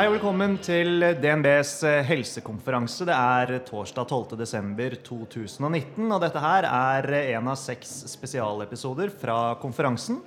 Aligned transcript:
Hei 0.00 0.06
og 0.08 0.14
velkommen 0.14 0.54
til 0.64 1.02
DNBs 1.20 1.70
eh, 1.84 1.98
helsekonferanse. 2.08 3.04
Det 3.04 3.12
er 3.12 3.50
torsdag 3.66 4.06
12.12.2019, 4.08 6.06
og 6.06 6.22
dette 6.22 6.40
her 6.40 6.64
er 6.70 7.08
en 7.18 7.50
av 7.52 7.58
seks 7.60 7.90
spesialepisoder 8.08 9.12
fra 9.12 9.36
konferansen. 9.60 10.22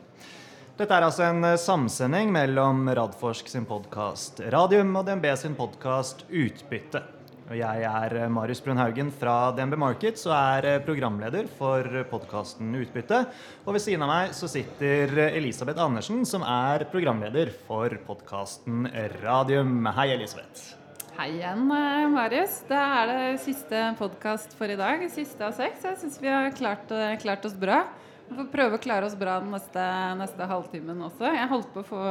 Dette 0.78 0.94
er 0.94 1.08
altså 1.08 1.26
en 1.26 1.42
eh, 1.50 1.58
samsending 1.58 2.30
mellom 2.38 2.86
Radforsk 3.02 3.50
sin 3.50 3.66
podkast 3.66 4.46
Radium 4.54 4.94
og 4.94 5.10
DNB 5.10 5.26
sin 5.42 5.58
podkast 5.58 6.22
Utbytte. 6.30 7.02
Og 7.44 7.58
jeg 7.60 7.84
er 7.84 8.14
eh, 8.22 8.30
Marius 8.32 8.62
Brunhaugen 8.64 9.10
fra 9.12 9.52
DNB 9.56 9.76
Markets 9.82 10.24
og 10.30 10.34
er 10.38 10.68
eh, 10.70 10.78
programleder 10.86 11.50
for 11.58 11.84
podkasten 12.08 12.70
Utbytte. 12.80 13.20
Og 13.66 13.76
ved 13.76 13.84
siden 13.84 14.06
av 14.06 14.12
meg 14.14 14.32
så 14.38 14.48
sitter 14.48 15.12
Elisabeth 15.26 15.84
Andersen, 15.84 16.22
som 16.30 16.46
er 16.48 16.86
programleder 16.94 17.52
for 17.68 17.92
podkasten 18.08 18.88
Radium. 19.20 19.84
Hei, 19.92 20.08
Elisabeth. 20.16 20.72
Hei 21.18 21.34
igjen, 21.36 21.68
eh, 21.68 22.08
Marius. 22.16 22.62
Det 22.70 22.80
er 22.80 23.12
det 23.12 23.44
siste 23.44 23.86
podkast 24.00 24.56
for 24.56 24.72
i 24.72 24.80
dag. 24.80 25.04
Siste 25.12 25.44
av 25.50 25.60
seks. 25.60 25.84
Jeg 25.84 26.00
syns 26.00 26.20
vi 26.24 26.32
har 26.32 26.48
klart, 26.56 26.96
klart, 27.22 27.50
oss 27.50 27.60
bra. 27.60 27.84
Vi 28.30 28.40
får 28.40 28.54
prøve 28.56 28.80
å 28.80 28.86
klare 28.88 29.12
oss 29.12 29.20
bra 29.20 29.42
den 29.44 29.52
neste, 29.52 29.90
neste 30.16 30.48
halvtimen 30.48 31.10
også. 31.12 31.28
Jeg 31.28 31.52
holdt 31.52 31.76
på 31.76 31.84
å 31.84 31.90
få 31.92 32.06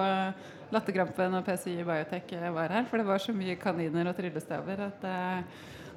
latterkrampe 0.72 1.28
når 1.32 1.44
PCI 1.46 1.82
Biotech 1.86 2.32
var 2.54 2.72
her. 2.78 2.88
For 2.88 3.00
det 3.00 3.08
var 3.08 3.22
så 3.22 3.34
mye 3.36 3.58
kaniner 3.60 4.10
og 4.10 4.16
tryllestaver 4.18 4.86
at 4.88 5.04
det, 5.04 5.18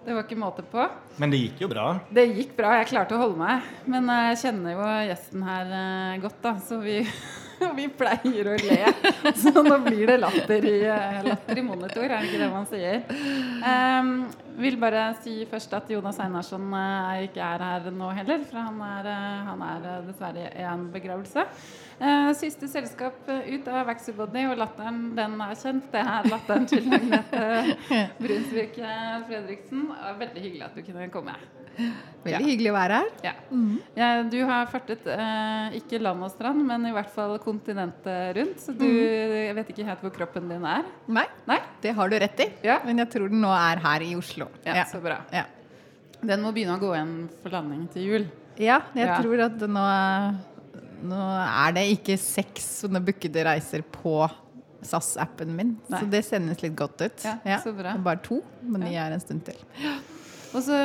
det 0.06 0.14
var 0.14 0.28
ikke 0.28 0.38
måte 0.38 0.66
på. 0.70 0.84
Men 1.18 1.32
det 1.34 1.40
gikk 1.42 1.64
jo 1.64 1.72
bra? 1.72 1.86
Det 2.14 2.28
gikk 2.30 2.52
bra. 2.58 2.76
Jeg 2.78 2.92
klarte 2.92 3.16
å 3.18 3.22
holde 3.24 3.40
meg. 3.40 3.72
Men 3.90 4.12
jeg 4.14 4.38
kjenner 4.44 4.76
jo 4.76 4.90
gjesten 5.10 5.48
her 5.48 5.72
eh, 5.80 6.20
godt, 6.22 6.38
da. 6.44 6.52
Så 6.62 6.78
vi, 6.84 7.00
vi 7.80 7.88
pleier 7.90 8.52
å 8.52 8.54
le. 8.60 8.78
Så 9.42 9.64
nå 9.66 9.80
blir 9.88 10.06
det 10.12 10.20
latter 10.22 10.68
i, 10.70 10.76
eh, 10.94 11.18
latter 11.26 11.58
i 11.58 11.66
monitor, 11.66 12.06
er 12.06 12.20
det 12.20 12.30
ikke 12.30 12.44
det 12.44 12.52
man 12.54 12.70
sier? 12.70 13.02
Um, 13.66 14.14
vil 14.62 14.78
bare 14.80 15.08
si 15.24 15.40
først 15.50 15.74
at 15.80 15.90
Jonas 15.92 16.22
Einarsson 16.22 16.70
ikke 17.26 17.42
er 17.42 17.66
her 17.72 17.90
nå 17.90 18.14
heller. 18.20 18.46
For 18.46 18.62
han 18.62 18.78
er, 18.92 19.12
han 19.50 19.68
er 19.72 19.90
dessverre 20.06 20.52
i 20.54 20.70
en 20.70 20.86
begravelse. 20.94 21.50
Uh, 21.96 22.32
siste 22.36 22.68
selskap 22.68 23.30
ut 23.30 23.68
av 23.72 23.86
Vaxibody, 23.88 24.42
og 24.50 24.58
latteren 24.60 25.14
den 25.16 25.38
er 25.46 25.54
kjent. 25.60 25.86
Det 25.94 26.02
er 26.02 26.28
latteren 26.28 26.66
til 26.68 26.90
Agnete 26.92 27.44
Brunsvik 28.24 28.80
Fredriksen. 29.30 29.86
Veldig 30.20 30.44
hyggelig 30.44 30.66
at 30.68 30.76
du 30.76 30.84
kunne 30.84 31.08
komme. 31.14 31.38
Veldig 31.76 32.34
ja. 32.34 32.40
hyggelig 32.44 32.72
å 32.72 32.76
være 32.76 33.00
her. 33.00 33.10
Ja. 33.24 33.34
Mm. 33.52 33.74
Ja, 33.96 34.10
du 34.28 34.38
har 34.48 34.70
fartet 34.72 35.08
uh, 35.08 35.76
ikke 35.76 36.00
land 36.04 36.24
og 36.26 36.32
strand, 36.34 36.64
men 36.68 36.88
i 36.90 36.94
hvert 36.96 37.12
fall 37.16 37.36
kontinentet 37.44 38.36
rundt. 38.40 38.64
Så 38.64 38.76
du 38.76 38.86
mm. 38.88 39.36
jeg 39.42 39.58
vet 39.60 39.72
ikke 39.76 39.90
helt 39.90 40.06
hvor 40.06 40.16
kroppen 40.16 40.52
din 40.52 40.66
er. 40.68 40.88
Nei, 41.08 41.28
Nei? 41.48 41.60
det 41.84 41.94
har 41.96 42.12
du 42.12 42.18
rett 42.26 42.44
i. 42.44 42.50
Men 42.88 43.04
jeg 43.06 43.12
tror 43.16 43.32
den 43.32 43.44
nå 43.44 43.54
er 43.56 43.84
her 43.84 44.04
i 44.04 44.16
Oslo. 44.20 44.50
Ja, 44.68 44.84
Så 44.90 45.04
bra. 45.04 45.22
Den 46.26 46.42
må 46.42 46.52
begynne 46.56 46.76
å 46.76 46.82
gå 46.82 46.92
igjen 46.96 47.16
for 47.44 47.54
landing 47.54 47.88
til 47.94 48.10
jul. 48.10 48.28
Ja, 48.60 48.80
jeg 48.96 49.12
tror 49.20 49.42
at 49.50 49.64
nå 49.68 49.86
nå 51.10 51.22
er 51.46 51.78
det 51.78 51.86
ikke 51.96 52.18
seks 52.22 52.68
sånne 52.84 53.02
bookede 53.06 53.46
reiser 53.48 53.86
på 53.96 54.18
SAS-appen 54.86 55.54
min, 55.56 55.76
Nei. 55.90 56.00
så 56.00 56.10
det 56.10 56.22
sendes 56.28 56.62
litt 56.62 56.76
godt 56.78 57.02
ut. 57.02 57.24
Ja, 57.26 57.38
ja. 57.48 57.62
så 57.64 57.74
bra. 57.76 57.96
Bare 58.06 58.22
to, 58.26 58.42
men 58.62 58.86
de 58.86 58.94
er 59.00 59.16
en 59.16 59.24
stund 59.24 59.46
til. 59.48 59.58
Og 60.56 60.64
så 60.64 60.76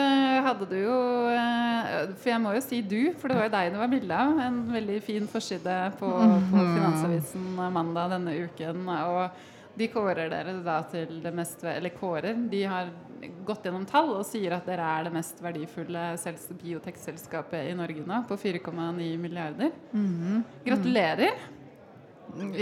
hadde 0.42 0.66
du 0.66 0.74
jo 0.80 0.94
eh, 1.30 2.08
For 2.18 2.32
jeg 2.32 2.42
må 2.42 2.56
jo 2.56 2.62
si 2.64 2.80
du, 2.82 3.12
for 3.20 3.30
det 3.30 3.36
var 3.38 3.46
jo 3.46 3.52
deg 3.54 3.68
det 3.70 3.78
var 3.78 3.92
bilde 3.92 4.16
av. 4.24 4.40
En 4.42 4.58
veldig 4.72 4.96
fin 5.06 5.28
forside 5.30 5.76
på, 6.00 6.08
på 6.10 6.56
mhm. 6.58 6.72
Finansavisen 6.74 7.46
mandag 7.76 8.16
denne 8.16 8.34
uken. 8.48 8.88
Og 8.88 9.78
de 9.78 9.88
kårer 9.92 10.32
dere 10.32 10.56
da 10.66 10.80
til 10.90 11.20
det 11.22 11.32
mest 11.36 11.62
Eller 11.70 11.94
kårer. 11.94 12.34
De 12.50 12.64
har 12.66 12.90
gått 13.46 13.66
gjennom 13.66 13.86
tall 13.88 14.12
og 14.14 14.26
sier 14.28 14.54
at 14.56 14.66
dere 14.68 14.86
er 14.86 15.06
det 15.06 15.14
mest 15.14 15.40
verdifulle 15.42 16.04
biotekselskapet 16.60 17.70
i 17.70 17.76
Norge 17.76 18.04
nå, 18.06 18.20
på 18.28 18.38
4,9 18.40 19.08
milliarder. 19.20 19.72
Mm. 19.92 20.42
Gratulerer. 20.66 21.40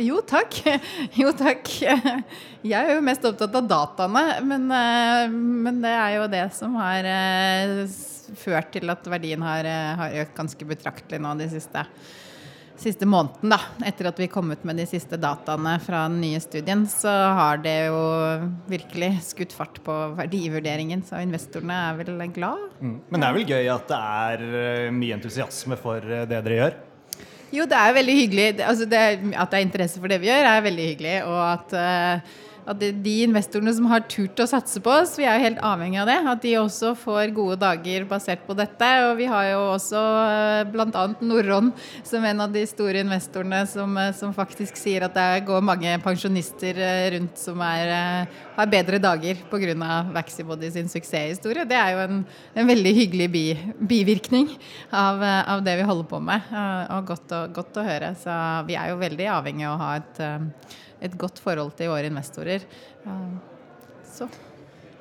Jo 0.01 0.23
takk. 0.25 0.63
Jo 1.21 1.33
takk. 1.37 1.69
Jeg 1.83 2.79
er 2.79 2.95
jo 2.95 3.03
mest 3.05 3.27
opptatt 3.29 3.59
av 3.61 3.67
dataene, 3.69 4.25
men, 4.49 4.71
eh, 4.73 5.35
men 5.67 5.83
det 5.85 5.93
er 5.93 6.15
jo 6.17 6.31
det 6.33 6.47
som 6.57 6.79
har 6.81 7.09
eh, 7.09 7.85
ført 8.39 8.73
til 8.73 8.89
at 8.93 9.13
verdien 9.13 9.45
har, 9.45 9.69
eh, 9.69 9.93
har 10.01 10.17
økt 10.25 10.35
ganske 10.39 10.73
betraktelig 10.73 11.21
nå 11.23 11.37
de 11.43 11.53
siste 11.53 11.85
årene 11.85 12.27
siste 12.83 13.07
måneden, 13.09 13.53
da, 13.53 13.59
etter 13.87 14.09
at 14.11 14.21
vi 14.21 14.29
kom 14.31 14.53
ut 14.53 14.65
med 14.69 14.79
de 14.81 14.87
siste 14.89 15.19
dataene 15.21 15.75
fra 15.83 16.05
den 16.09 16.21
nye 16.23 16.41
studien, 16.43 16.85
så 16.91 17.13
har 17.39 17.61
det 17.65 17.77
jo 17.89 18.03
virkelig 18.71 19.13
skutt 19.31 19.55
fart 19.57 19.81
på 19.85 19.97
verdivurderingen. 20.19 21.03
Så 21.07 21.21
investorene 21.25 21.79
er 21.89 21.99
vel 22.03 22.21
glad. 22.35 22.69
Mm. 22.81 22.99
Men 23.09 23.21
det 23.21 23.29
er 23.29 23.39
vel 23.39 23.55
gøy 23.55 23.73
at 23.75 23.89
det 23.91 24.03
er 24.25 24.45
eh, 24.49 24.91
mye 24.95 25.17
entusiasme 25.19 25.79
for 25.81 26.05
eh, 26.05 26.27
det 26.29 26.43
dere 26.47 26.61
gjør? 26.61 26.79
Jo, 27.55 27.65
det 27.65 27.79
er 27.81 27.97
veldig 27.97 28.19
hyggelig. 28.19 28.49
Altså 28.61 28.85
det, 28.89 29.05
at 29.33 29.51
det 29.51 29.59
er 29.59 29.65
interesse 29.65 30.01
for 30.01 30.13
det 30.13 30.21
vi 30.21 30.29
gjør, 30.29 30.51
er 30.51 30.67
veldig 30.67 30.89
hyggelig. 30.91 31.15
Og 31.25 31.39
at 31.47 31.73
uh, 31.79 32.37
at 32.69 32.81
de 32.81 33.15
investorene 33.25 33.73
som 33.73 33.87
har 33.89 34.05
turt 34.11 34.41
å 34.43 34.47
satse 34.49 34.81
på 34.85 34.93
oss, 34.93 35.15
vi 35.19 35.25
er 35.25 35.39
jo 35.39 35.45
helt 35.47 35.61
avhengig 35.65 36.01
av 36.03 36.09
det, 36.11 36.17
at 36.33 36.43
de 36.43 36.55
også 36.61 36.93
får 37.01 37.33
gode 37.37 37.57
dager 37.63 38.05
basert 38.09 38.43
på 38.45 38.57
dette. 38.59 38.89
Og 39.07 39.15
vi 39.21 39.29
har 39.31 39.47
jo 39.53 39.63
også 39.73 40.03
eh, 40.25 40.65
bl.a. 40.69 41.05
Norron 41.25 41.71
som 42.07 42.27
en 42.29 42.45
av 42.45 42.53
de 42.53 42.65
store 42.69 43.01
investorene 43.05 43.63
som, 43.71 43.97
eh, 44.01 44.13
som, 44.17 44.35
faktisk 44.37 44.77
sier 44.79 45.07
at 45.07 45.17
det 45.17 45.47
går 45.49 45.65
mange 45.65 45.95
pensjonister 46.05 46.77
eh, 46.77 47.07
rundt 47.17 47.41
som 47.41 47.63
er, 47.65 48.29
har 48.59 48.71
bedre 48.71 49.01
dager 49.03 49.41
pga. 49.49 49.67
Vaxibody 50.13 50.71
sin 50.73 50.89
suksesshistorie. 50.91 51.65
Det 51.69 51.77
er 51.77 51.95
jo 51.95 52.03
en, 52.05 52.21
en 52.55 52.69
veldig 52.69 52.93
hyggelig 52.97 53.29
bi, 53.33 53.45
bivirkning 53.91 54.51
av, 54.93 55.23
av, 55.23 55.65
det 55.65 55.79
vi 55.81 55.87
holder 55.89 56.09
på 56.11 56.21
med, 56.25 56.53
og 56.95 57.09
godt 57.11 57.35
å, 57.35 57.41
godt 57.55 57.81
å 57.81 57.87
høre. 57.87 58.13
Så 58.21 58.35
vi 58.69 58.77
er 58.79 58.93
jo 58.93 59.01
veldig 59.01 59.29
avhengig 59.39 59.67
av 59.69 59.75
å 59.75 59.83
ha 59.83 59.91
et 59.99 60.23
et 61.05 61.15
godt 61.19 61.41
forhold 61.43 61.75
til 61.79 61.91
våre 61.93 62.09
investorer. 62.11 62.65
Så, 64.09 64.27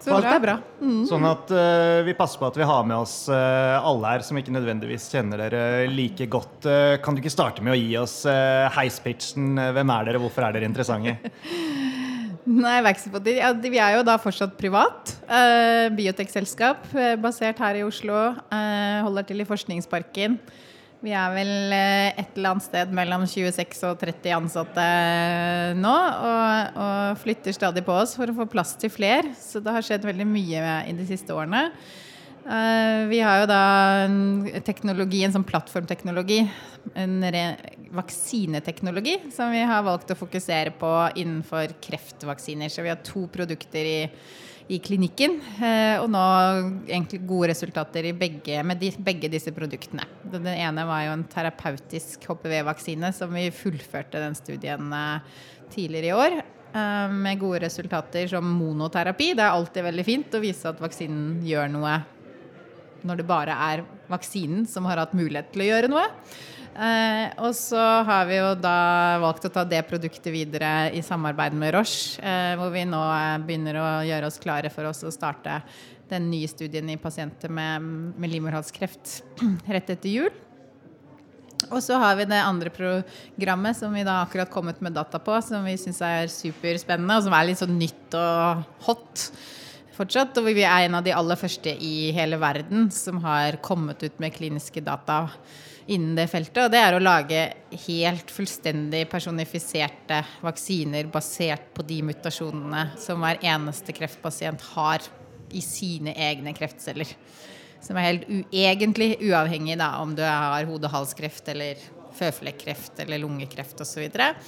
så 0.04 0.14
alt 0.14 0.30
er 0.30 0.42
bra. 0.44 0.56
Mm. 0.82 1.02
Sånn 1.10 1.26
at 1.28 1.52
uh, 1.54 2.04
vi 2.06 2.16
passer 2.18 2.42
på 2.42 2.48
at 2.50 2.60
vi 2.60 2.68
har 2.68 2.86
med 2.88 3.00
oss 3.00 3.16
uh, 3.32 3.78
alle 3.80 4.14
her 4.14 4.26
som 4.26 4.38
ikke 4.40 4.54
nødvendigvis 4.54 5.10
kjenner 5.14 5.42
dere 5.48 5.88
like 5.92 6.30
godt. 6.32 6.68
Uh, 6.68 6.98
kan 7.04 7.18
du 7.18 7.24
ikke 7.24 7.34
starte 7.34 7.66
med 7.66 7.74
å 7.74 7.80
gi 7.80 7.98
oss 8.00 8.20
heispitchen? 8.78 9.58
Hvem 9.58 9.96
er 9.96 10.12
dere, 10.12 10.22
hvorfor 10.22 10.48
er 10.48 10.58
dere 10.58 10.70
interessante? 10.70 11.18
Nei, 12.48 12.78
ja, 12.80 13.50
Vi 13.60 13.80
er 13.84 13.98
jo 13.98 14.06
da 14.08 14.14
fortsatt 14.24 14.54
privat. 14.56 15.18
biotekselskap 15.98 16.86
basert 17.20 17.60
her 17.60 17.76
i 17.76 17.84
Oslo. 17.84 18.16
holder 19.04 19.28
til 19.28 19.44
i 19.44 19.48
Forskningsparken. 19.50 20.38
Vi 21.06 21.12
er 21.14 21.30
vel 21.30 21.74
eh, 21.76 22.18
et 22.18 22.38
eller 22.40 22.56
annet 22.56 22.66
sted 22.66 22.94
mellom 22.96 23.28
26 23.30 23.84
og 23.86 24.00
30 24.02 24.34
ansatte 24.34 24.82
eh, 24.82 25.76
nå. 25.78 25.94
Og, 25.94 26.80
og, 26.82 27.20
flytter 27.22 27.54
stadig 27.54 27.84
på 27.86 27.94
oss 27.94 28.16
for 28.18 28.30
å 28.32 28.38
få 28.40 28.48
plass 28.50 28.74
til 28.82 28.92
flere. 28.94 29.36
Så 29.38 29.62
det 29.62 29.76
har 29.76 29.86
skjedd 29.86 30.08
veldig 30.08 30.26
mye 30.30 30.80
i 30.90 30.96
de 30.98 31.06
siste 31.06 31.36
årene. 31.38 31.68
Eh, 32.48 33.04
vi 33.12 33.22
har 33.22 33.44
jo 33.44 33.52
da 33.52 33.62
teknologi, 34.66 35.22
en 35.28 35.38
sånn 35.38 35.46
plattformteknologi, 35.46 36.42
en 36.98 37.20
vaksineteknologi, 37.94 39.20
som 39.36 39.54
vi 39.54 39.62
har 39.70 39.86
valgt 39.86 40.16
å 40.16 40.18
fokusere 40.18 40.74
på 40.82 40.92
innenfor 41.14 41.78
kreftvaksiner. 41.84 42.74
Så 42.74 42.82
vi 42.82 42.94
har 42.96 43.06
to 43.06 43.28
produkter 43.30 43.86
i 43.86 44.00
i 44.68 44.80
klinikken. 44.84 45.38
Eh, 45.64 45.96
og 46.02 46.10
nå 46.12 46.24
egentlig 46.90 47.22
gode 47.28 47.52
resultater 47.54 48.10
begge, 48.18 48.60
med 48.68 48.82
de, 48.82 48.92
begge 49.00 49.30
disse 49.32 49.54
produktene. 49.56 50.06
Den 50.28 50.48
ene 50.52 50.86
var 50.88 51.06
jo 51.06 51.16
en 51.16 51.26
terapeutisk 51.32 52.28
HPV-vaksine 52.28 53.14
som 53.16 53.32
vi 53.36 53.48
fullførte 53.56 54.22
den 54.24 54.36
studien 54.38 54.92
eh, 54.94 55.40
tidligere 55.74 56.12
i 56.12 56.18
år. 56.18 56.38
Eh, 56.76 57.16
med 57.16 57.40
gode 57.40 57.64
resultater 57.64 58.28
som 58.28 58.48
monoterapi. 58.60 59.32
Det 59.38 59.46
er 59.46 59.56
alltid 59.56 59.88
veldig 59.88 60.08
fint 60.08 60.36
å 60.36 60.44
vise 60.44 60.70
at 60.70 60.84
vaksinen 60.84 61.40
gjør 61.48 61.72
noe 61.72 61.98
når 63.06 63.22
det 63.22 63.28
bare 63.30 63.58
er 63.70 63.84
vaksinen 64.10 64.66
som 64.70 64.88
har 64.90 65.02
hatt 65.02 65.18
mulighet 65.18 65.52
til 65.54 65.66
å 65.66 65.68
gjøre 65.72 65.92
noe. 65.92 66.06
Eh, 66.78 67.32
og 67.42 67.56
så 67.58 67.82
har 68.06 68.28
vi 68.30 68.38
jo 68.38 68.52
da 68.62 69.18
valgt 69.24 69.48
å 69.50 69.54
ta 69.54 69.64
det 69.66 69.82
produktet 69.90 70.30
videre 70.30 70.92
i 70.94 71.02
samarbeid 71.02 71.56
med 71.58 71.74
Roche, 71.74 72.22
eh, 72.22 72.54
hvor 72.60 72.70
vi 72.74 72.84
nå 72.86 73.02
eh, 73.02 73.38
begynner 73.48 73.80
å 73.82 73.88
gjøre 74.06 74.30
oss 74.30 74.38
klare 74.44 74.70
for 74.70 74.86
oss 74.92 75.02
å 75.02 75.14
starte 75.14 75.64
den 76.08 76.30
nye 76.30 76.48
studien 76.48 76.88
i 76.94 77.00
pasienter 77.02 77.50
med, 77.50 77.82
med 78.14 78.32
livmorhalskreft 78.36 79.24
rett 79.74 79.90
etter 79.96 80.14
jul. 80.14 80.30
Og 81.72 81.82
så 81.82 81.98
har 81.98 82.14
vi 82.20 82.28
det 82.30 82.38
andre 82.38 82.70
programmet 82.70 83.78
som 83.80 83.96
vi 83.98 84.06
da 84.06 84.22
akkurat 84.22 84.52
kommet 84.54 84.78
med 84.86 84.94
data 84.94 85.18
på, 85.18 85.34
som 85.42 85.66
vi 85.66 85.74
syns 85.82 86.04
er 86.06 86.30
superspennende, 86.30 87.18
og 87.18 87.26
som 87.26 87.34
er 87.34 87.50
litt 87.50 87.60
sånn 87.60 87.74
nytt 87.80 88.18
og 88.22 88.62
hot 88.86 89.32
fortsatt. 89.98 90.38
Og 90.40 90.52
vi 90.52 90.66
er 90.66 90.86
en 90.86 91.00
av 91.00 91.06
de 91.06 91.16
aller 91.16 91.40
første 91.40 91.74
i 91.74 92.12
hele 92.16 92.40
verden 92.42 92.92
som 92.94 93.22
har 93.26 93.60
kommet 93.66 94.04
ut 94.06 94.22
med 94.24 94.36
kliniske 94.36 94.84
data 94.86 95.26
innen 95.88 96.16
det 96.20 96.28
feltet. 96.32 96.66
Og 96.66 96.72
det 96.74 96.82
er 96.84 96.96
å 96.98 97.04
lage 97.04 97.44
helt 97.88 98.32
fullstendig 98.34 99.06
personifiserte 99.12 100.22
vaksiner 100.44 101.10
basert 101.12 101.72
på 101.76 101.86
de 101.88 102.02
mutasjonene 102.10 102.90
som 103.02 103.24
hver 103.24 103.42
eneste 103.46 103.96
kreftpasient 103.96 104.64
har 104.74 105.06
i 105.56 105.64
sine 105.64 106.14
egne 106.28 106.54
kreftceller. 106.56 107.10
Som 107.84 108.00
er 108.00 108.10
helt 108.10 108.30
egentlig 108.52 109.14
uavhengig 109.22 109.78
da, 109.80 109.94
om 110.02 110.16
du 110.18 110.24
har 110.26 110.68
hode-halskreft 110.68 111.54
eller 111.54 111.80
føflekkreft 112.18 113.00
eller 113.04 113.22
lungekreft 113.22 113.80
osv. 113.86 114.08
Og, 114.10 114.48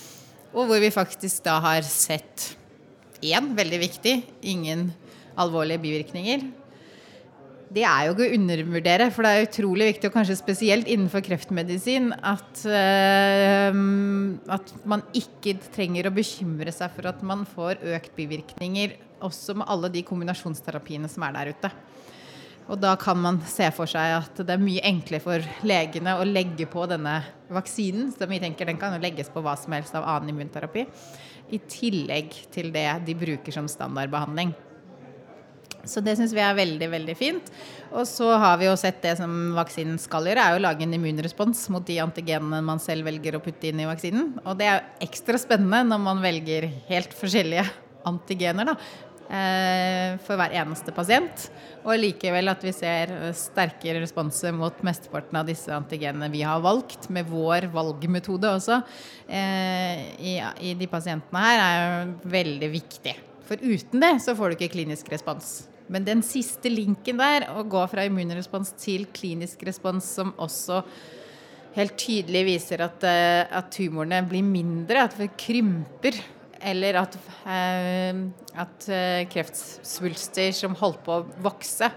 og 0.55 0.71
hvor 0.71 0.81
vi 0.81 0.89
faktisk 0.91 1.45
da 1.45 1.59
har 1.63 1.85
sett 1.85 2.49
én, 3.21 3.53
veldig 3.55 3.79
viktig, 3.83 4.15
ingen 4.49 4.89
alvorlige 5.39 5.81
bivirkninger. 5.83 6.47
Det 7.69 7.83
er 7.85 8.07
jo 8.07 8.15
ikke 8.15 8.25
å 8.25 8.37
undervurdere, 8.39 9.07
for 9.13 9.25
det 9.25 9.31
er 9.31 9.45
utrolig 9.45 9.89
viktig, 9.91 10.09
og 10.09 10.15
kanskje 10.15 10.39
spesielt 10.39 10.87
innenfor 10.89 11.21
kreftmedisin, 11.21 12.07
at, 12.17 12.63
uh, 12.65 13.75
at 14.55 14.71
man 14.89 15.03
ikke 15.13 15.53
trenger 15.69 16.09
å 16.09 16.15
bekymre 16.15 16.73
seg 16.73 16.95
for 16.95 17.11
at 17.11 17.21
man 17.21 17.45
får 17.49 17.83
økt 17.93 18.15
bivirkninger, 18.17 18.95
også 19.21 19.53
med 19.59 19.69
alle 19.69 19.91
de 19.93 20.01
kombinasjonsterapiene 20.07 21.11
som 21.11 21.27
er 21.27 21.35
der 21.35 21.51
ute. 21.53 21.71
Og 22.69 22.77
da 22.77 22.95
kan 23.01 23.17
man 23.17 23.39
se 23.49 23.65
for 23.73 23.89
seg 23.89 24.15
at 24.19 24.41
det 24.45 24.53
er 24.53 24.61
mye 24.61 24.81
enklere 24.85 25.21
for 25.23 25.65
legene 25.65 26.13
å 26.17 26.25
legge 26.25 26.67
på 26.69 26.85
denne 26.89 27.15
vaksinen, 27.53 28.11
som 28.13 28.29
vi 28.29 28.41
tenker 28.41 28.69
den 28.69 28.81
kan 28.81 28.97
legges 29.01 29.29
på 29.33 29.41
hva 29.45 29.55
som 29.57 29.73
helst 29.73 29.97
av 29.97 30.05
annen 30.09 30.33
immunterapi, 30.33 30.85
i 31.49 31.61
tillegg 31.69 32.33
til 32.53 32.69
det 32.73 32.87
de 33.07 33.17
bruker 33.17 33.53
som 33.53 33.69
standardbehandling. 33.69 34.53
Så 35.87 36.03
det 36.03 36.17
syns 36.19 36.33
vi 36.35 36.43
er 36.43 36.57
veldig 36.57 36.89
veldig 36.91 37.15
fint. 37.17 37.51
Og 37.89 38.05
så 38.07 38.29
har 38.37 38.59
vi 38.61 38.67
jo 38.67 38.75
sett 38.77 39.01
det 39.05 39.15
som 39.19 39.53
vaksinen 39.57 39.99
skal 40.01 40.27
gjøre, 40.29 40.45
er 40.45 40.57
å 40.57 40.63
lage 40.63 40.85
en 40.85 40.95
immunrespons 40.97 41.65
mot 41.73 41.85
de 41.87 41.99
antigenene 42.03 42.61
man 42.65 42.81
selv 42.83 43.07
velger 43.09 43.37
å 43.37 43.43
putte 43.43 43.71
inn 43.71 43.81
i 43.81 43.89
vaksinen. 43.89 44.35
Og 44.45 44.57
det 44.59 44.69
er 44.69 44.79
jo 44.79 45.09
ekstra 45.09 45.39
spennende 45.41 45.85
når 45.89 46.03
man 46.05 46.25
velger 46.25 46.69
helt 46.89 47.15
forskjellige 47.17 47.65
antigener. 48.09 48.73
da. 48.73 48.79
Eh, 49.29 50.15
for 50.25 50.39
hver 50.41 50.55
eneste 50.57 50.89
pasient. 50.89 51.43
Og 51.83 51.99
likevel 52.01 52.49
at 52.49 52.63
vi 52.65 52.71
ser 52.73 53.11
sterkere 53.37 54.01
responser 54.01 54.55
mot 54.57 54.73
mesteparten 54.81 55.37
av 55.37 55.45
disse 55.45 55.69
antigenene 55.69 56.31
vi 56.33 56.41
har 56.41 56.63
valgt, 56.65 57.11
med 57.13 57.29
vår 57.29 57.69
valgmetode 57.69 58.49
også, 58.57 58.81
eh, 59.29 60.01
i, 60.17 60.73
de 60.73 60.89
pasientene 60.89 61.45
her, 61.45 61.61
er 61.61 62.13
veldig 62.25 62.71
viktig. 62.73 63.15
For 63.49 63.57
uten 63.65 64.03
det 64.03 64.13
så 64.21 64.35
får 64.37 64.51
du 64.51 64.59
ikke 64.59 64.75
klinisk 64.77 65.09
respons. 65.09 65.63
Men 65.89 66.05
den 66.05 66.21
siste 66.21 66.69
linken 66.69 67.17
der, 67.17 67.47
å 67.49 67.65
gå 67.65 67.81
fra 67.89 68.05
immunrespons 68.05 68.75
til 68.77 69.07
klinisk 69.09 69.63
respons, 69.65 70.05
som 70.19 70.35
også 70.37 70.83
helt 71.73 71.95
tydelig 71.97 72.43
viser 72.45 72.83
at, 72.85 73.01
eh, 73.09 73.45
at 73.49 73.71
tumorene 73.73 74.21
blir 74.29 74.45
mindre, 74.45 75.07
at 75.07 75.17
det 75.17 75.31
krymper 75.39 76.17
eller 76.61 76.99
at, 77.01 77.15
eh, 77.47 78.21
at 78.53 78.89
eh, 78.91 79.25
kreftsvulster 79.31 80.53
som 80.53 80.77
holdt 80.77 81.01
på 81.05 81.17
å 81.17 81.25
vokse 81.41 81.89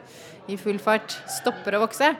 i 0.48 0.56
full 0.56 0.80
fart, 0.80 1.18
stopper 1.28 1.76
å 1.76 1.84
vokse. 1.84 2.14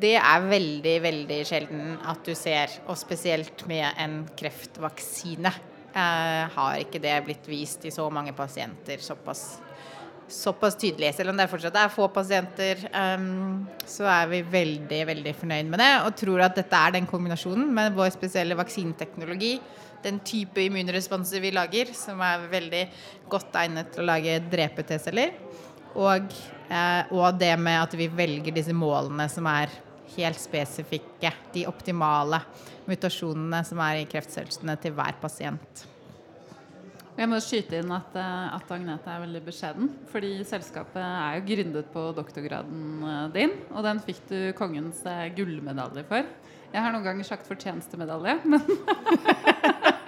Det 0.00 0.16
er 0.20 0.48
veldig, 0.50 0.96
veldig 1.02 1.40
sjelden 1.48 1.96
at 2.04 2.20
du 2.26 2.34
ser, 2.36 2.76
og 2.86 2.98
spesielt 3.00 3.64
med 3.70 3.88
en 3.96 4.22
kreftvaksine. 4.36 5.54
Eh, 5.90 6.44
har 6.54 6.78
ikke 6.78 7.02
det 7.02 7.16
blitt 7.26 7.48
vist 7.50 7.84
i 7.84 7.90
så 7.90 8.04
mange 8.12 8.32
pasienter 8.36 9.02
såpass, 9.02 9.58
såpass 10.30 10.78
tydelig. 10.78 11.12
Selv 11.16 11.32
om 11.32 11.40
det 11.40 11.48
fortsatt 11.50 11.78
er 11.80 11.90
få 11.90 12.06
pasienter, 12.14 12.84
um, 12.94 13.66
så 13.88 14.06
er 14.06 14.30
vi 14.30 14.42
veldig, 14.46 15.00
veldig 15.10 15.34
fornøyd 15.40 15.72
med 15.72 15.82
det. 15.82 15.90
Og 16.06 16.14
tror 16.22 16.44
at 16.46 16.58
dette 16.60 16.82
er 16.86 16.94
den 16.94 17.10
kombinasjonen 17.10 17.72
med 17.74 17.98
vår 17.98 18.12
spesielle 18.14 18.58
vaksineteknologi 18.58 19.56
den 20.04 20.20
type 20.24 20.62
immunresponser 20.64 21.42
vi 21.42 21.52
lager, 21.54 21.92
som 21.96 22.20
er 22.24 22.46
veldig 22.52 22.84
godt 23.30 23.56
egnet 23.60 23.92
til 23.94 24.04
å 24.04 24.10
lage 24.12 24.38
drepe 24.52 24.84
T-celler. 24.86 25.34
Og, 25.98 26.32
eh, 26.70 27.02
og, 27.10 27.34
det 27.38 27.52
med 27.58 27.80
at 27.82 27.94
vi 27.98 28.06
velger 28.06 28.54
disse 28.54 28.74
målene 28.76 29.26
som 29.28 29.46
er 29.50 29.72
helt 30.16 30.40
spesifikke. 30.40 31.32
De 31.54 31.66
optimale 31.70 32.42
mutasjonene 32.88 33.62
som 33.66 33.80
er 33.84 34.02
i 34.02 34.10
kreftcellene 34.10 34.76
til 34.82 34.94
hver 34.96 35.18
pasient. 35.22 35.86
Jeg 37.20 37.28
må 37.28 37.36
skyte 37.42 37.76
inn 37.82 37.90
at, 37.92 38.14
eh, 38.16 38.44
at, 38.56 38.70
Agnete 38.72 39.10
er 39.12 39.24
veldig 39.24 39.42
beskjeden. 39.44 39.90
Fordi 40.08 40.30
selskapet 40.48 41.02
er 41.02 41.36
jo 41.36 41.46
gründet 41.50 41.90
på 41.92 42.06
doktorgraden 42.16 43.02
eh, 43.04 43.26
din, 43.34 43.56
og 43.74 43.84
den 43.84 44.00
fikk 44.06 44.22
du 44.30 44.38
kongens 44.56 45.02
eh, 45.04 45.26
gullmedalje 45.36 46.06
for. 46.08 46.30
Jeg 46.70 46.84
har 46.84 46.94
noen 46.94 47.04
ganger 47.04 47.26
sagt 47.26 47.48
fortjenestemedalje, 47.50 48.38
men 48.48 48.62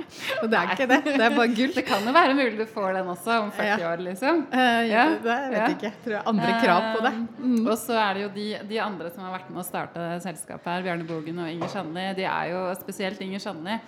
Og 0.42 0.50
det 0.50 0.58
er 0.58 0.72
ikke 0.74 0.86
det. 0.90 0.98
Det 1.06 1.24
er 1.24 1.34
bare 1.36 1.50
gull. 1.56 1.72
Det 1.74 1.84
kan 1.86 2.06
jo 2.06 2.14
være 2.14 2.36
mulig 2.38 2.54
du 2.58 2.64
får 2.70 2.98
den 2.98 3.10
også 3.12 3.38
om 3.44 3.50
40 3.56 3.68
ja. 3.68 3.90
år, 3.90 4.04
liksom. 4.06 4.44
Uh, 4.52 4.82
ja, 4.88 5.04
det 5.12 5.22
vet 5.26 5.56
jeg 5.56 5.76
ikke. 5.76 5.90
Jeg 5.90 6.04
tror 6.04 6.14
jeg 6.14 6.20
har 6.20 6.30
andre 6.32 6.52
krav 6.62 6.88
på 6.92 7.04
det. 7.06 7.12
Mm. 7.38 7.60
Og 7.66 7.74
så 7.80 7.98
er 7.98 8.14
det 8.14 8.24
jo 8.24 8.30
de, 8.36 8.46
de, 8.70 8.80
andre 8.82 9.12
som 9.14 9.26
har 9.26 9.36
vært 9.36 9.52
med 9.52 9.62
å 9.62 9.66
starte 9.66 10.08
selskapet 10.24 10.72
her, 10.72 10.86
Bjarne 10.86 11.06
Bogen 11.08 11.42
og 11.42 11.52
Inger 11.52 11.72
Sjanli, 11.72 12.08
de 12.18 12.26
er 12.28 12.50
jo 12.52 12.64
spesielt 12.80 13.22
Inger 13.24 13.42
Sjanli 13.42 13.78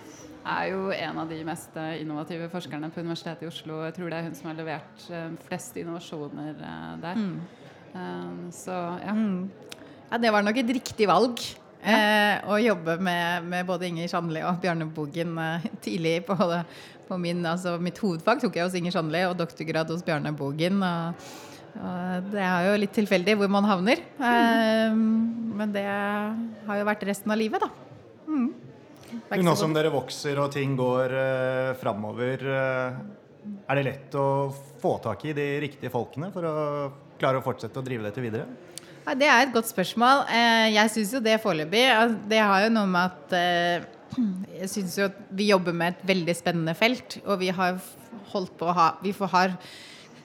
er 0.45 0.65
jo 0.69 0.91
en 0.93 1.19
av 1.23 1.29
de 1.29 1.39
mest 1.47 1.77
innovative 1.97 2.47
forskerne 2.53 2.91
på 2.93 3.01
Universitetet 3.01 3.47
i 3.47 3.49
Oslo. 3.49 3.79
Jeg 3.87 3.95
tror 3.97 4.11
det 4.11 4.19
er 4.19 4.27
hun 4.27 4.35
som 4.37 4.51
har 4.51 4.59
levert 4.59 5.05
flest 5.47 5.79
innovasjoner 5.81 6.51
der. 7.01 7.17
Mm. 7.17 8.51
Så 8.53 8.75
ja. 8.75 9.15
Mm. 9.15 9.47
ja. 10.11 10.19
Det 10.21 10.33
var 10.35 10.45
nok 10.45 10.59
et 10.61 10.73
riktig 10.77 11.09
valg. 11.09 11.41
Eh, 11.85 12.35
å 12.49 12.57
jobbe 12.57 12.97
med, 12.97 13.45
med, 13.45 13.65
både 13.67 13.85
Inger 13.91 14.09
Sandli 14.09 14.41
og 14.41 14.57
Bjarne 14.63 14.87
Bogen 14.89 15.35
eh, 15.37 15.67
tidlig 15.85 16.15
på, 16.25 16.37
det, 16.49 16.63
på 17.05 17.19
min, 17.21 17.43
altså 17.45 17.75
mitt 17.77 17.99
hovedfag 18.01 18.41
tok 18.41 18.57
jeg 18.57 18.65
hos 18.65 18.77
Inger 18.79 18.95
Sandli 18.95 19.21
og 19.27 19.37
doktorgrad 19.37 19.93
hos 19.93 20.01
Bjarne 20.05 20.33
Bogen. 20.35 20.81
Og, 20.81 21.29
og 21.77 22.31
det 22.33 22.41
er 22.41 22.69
jo 22.71 22.79
litt 22.81 22.95
tilfeldig 22.97 23.37
hvor 23.37 23.53
man 23.53 23.69
havner. 23.69 24.01
Eh, 24.17 24.97
men 24.97 25.75
det 25.75 25.85
har 25.85 26.81
jo 26.81 26.89
vært 26.89 27.05
resten 27.11 27.35
av 27.35 27.39
livet, 27.39 27.61
da. 27.61 27.69
Mm. 28.25 28.49
Nå 29.45 29.53
som 29.57 29.73
dere 29.75 29.93
vokser 29.93 30.39
og 30.41 30.51
ting 30.55 30.73
går 30.77 31.13
eh, 31.15 31.71
framover, 31.79 32.41
uh, 32.49 32.97
er 33.69 33.77
det 33.77 33.85
lett 33.85 34.15
å 34.17 34.27
få 34.81 34.97
tak 35.03 35.27
i 35.29 35.35
de 35.37 35.45
riktige 35.61 35.93
folkene 35.93 36.31
for 36.33 36.47
å 36.49 36.55
klare 37.19 37.39
å 37.39 37.45
fortsette 37.45 37.79
å 37.79 37.85
drive 37.85 38.07
dette 38.07 38.23
videre? 38.23 38.47
Ja, 39.05 39.13
det 39.13 39.27
er 39.29 39.43
et 39.43 39.51
godt 39.53 39.67
spørsmål. 39.69 40.23
Eh, 40.33 40.71
jeg 40.73 40.89
syns 40.95 41.11
jo 41.13 41.19
det 41.21 41.37
foreløpig 41.43 41.83
Det 42.25 42.39
har 42.41 42.63
jo 42.63 42.71
noe 42.73 42.89
med 42.89 43.11
at 43.11 43.35
eh, 43.37 43.83
jeg 44.63 44.69
syns 44.71 44.95
jo 44.97 45.05
at 45.11 45.19
vi 45.29 45.51
jobber 45.51 45.75
med 45.77 45.93
et 45.93 46.07
veldig 46.09 46.33
spennende 46.33 46.73
felt. 46.73 47.19
Og 47.27 47.37
vi 47.43 47.51
har 47.53 47.77
holdt 48.31 48.55
på 48.57 48.65
å 48.65 48.73
ha 48.73 48.87
Vi 49.03 49.13
har 49.19 49.53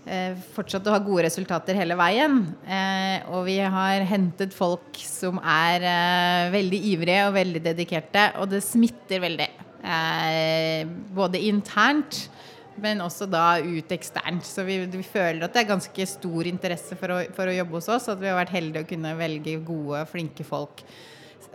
eh, 0.06 0.32
fortsatt 0.56 0.88
å 0.88 0.94
ha 0.94 1.02
gode 1.04 1.26
resultater 1.28 1.76
hele 1.76 1.98
veien. 2.00 2.40
Og 3.34 3.44
vi 3.50 3.58
har 3.60 4.06
hentet 4.08 4.56
folk 4.56 4.96
som 5.04 5.42
er 5.44 5.84
veldig 6.54 6.80
ivrige 6.94 7.28
og 7.28 7.36
veldig 7.36 7.66
dedikerte. 7.68 8.30
Og 8.40 8.48
det 8.54 8.64
smitter 8.64 9.20
veldig. 9.26 9.50
Både 11.12 11.44
internt 11.52 12.30
men 12.82 13.02
også 13.04 13.28
da 13.30 13.60
ut 13.62 13.92
eksternt. 13.94 14.46
Så 14.46 14.64
vi, 14.66 14.80
vi, 14.90 15.04
føler 15.06 15.44
at 15.46 15.54
det 15.54 15.64
er 15.64 15.70
ganske 15.70 16.06
stor 16.08 16.48
interesse 16.50 16.98
for 16.98 17.14
å, 17.14 17.20
for 17.36 17.50
å, 17.50 17.54
jobbe 17.54 17.78
hos 17.78 17.88
oss. 17.92 18.10
At 18.12 18.20
vi 18.20 18.30
har 18.30 18.38
vært 18.38 18.54
heldige 18.56 18.84
å 18.84 18.90
kunne 18.90 19.14
velge 19.18 19.56
gode, 19.66 20.04
flinke 20.10 20.46
folk. 20.46 20.84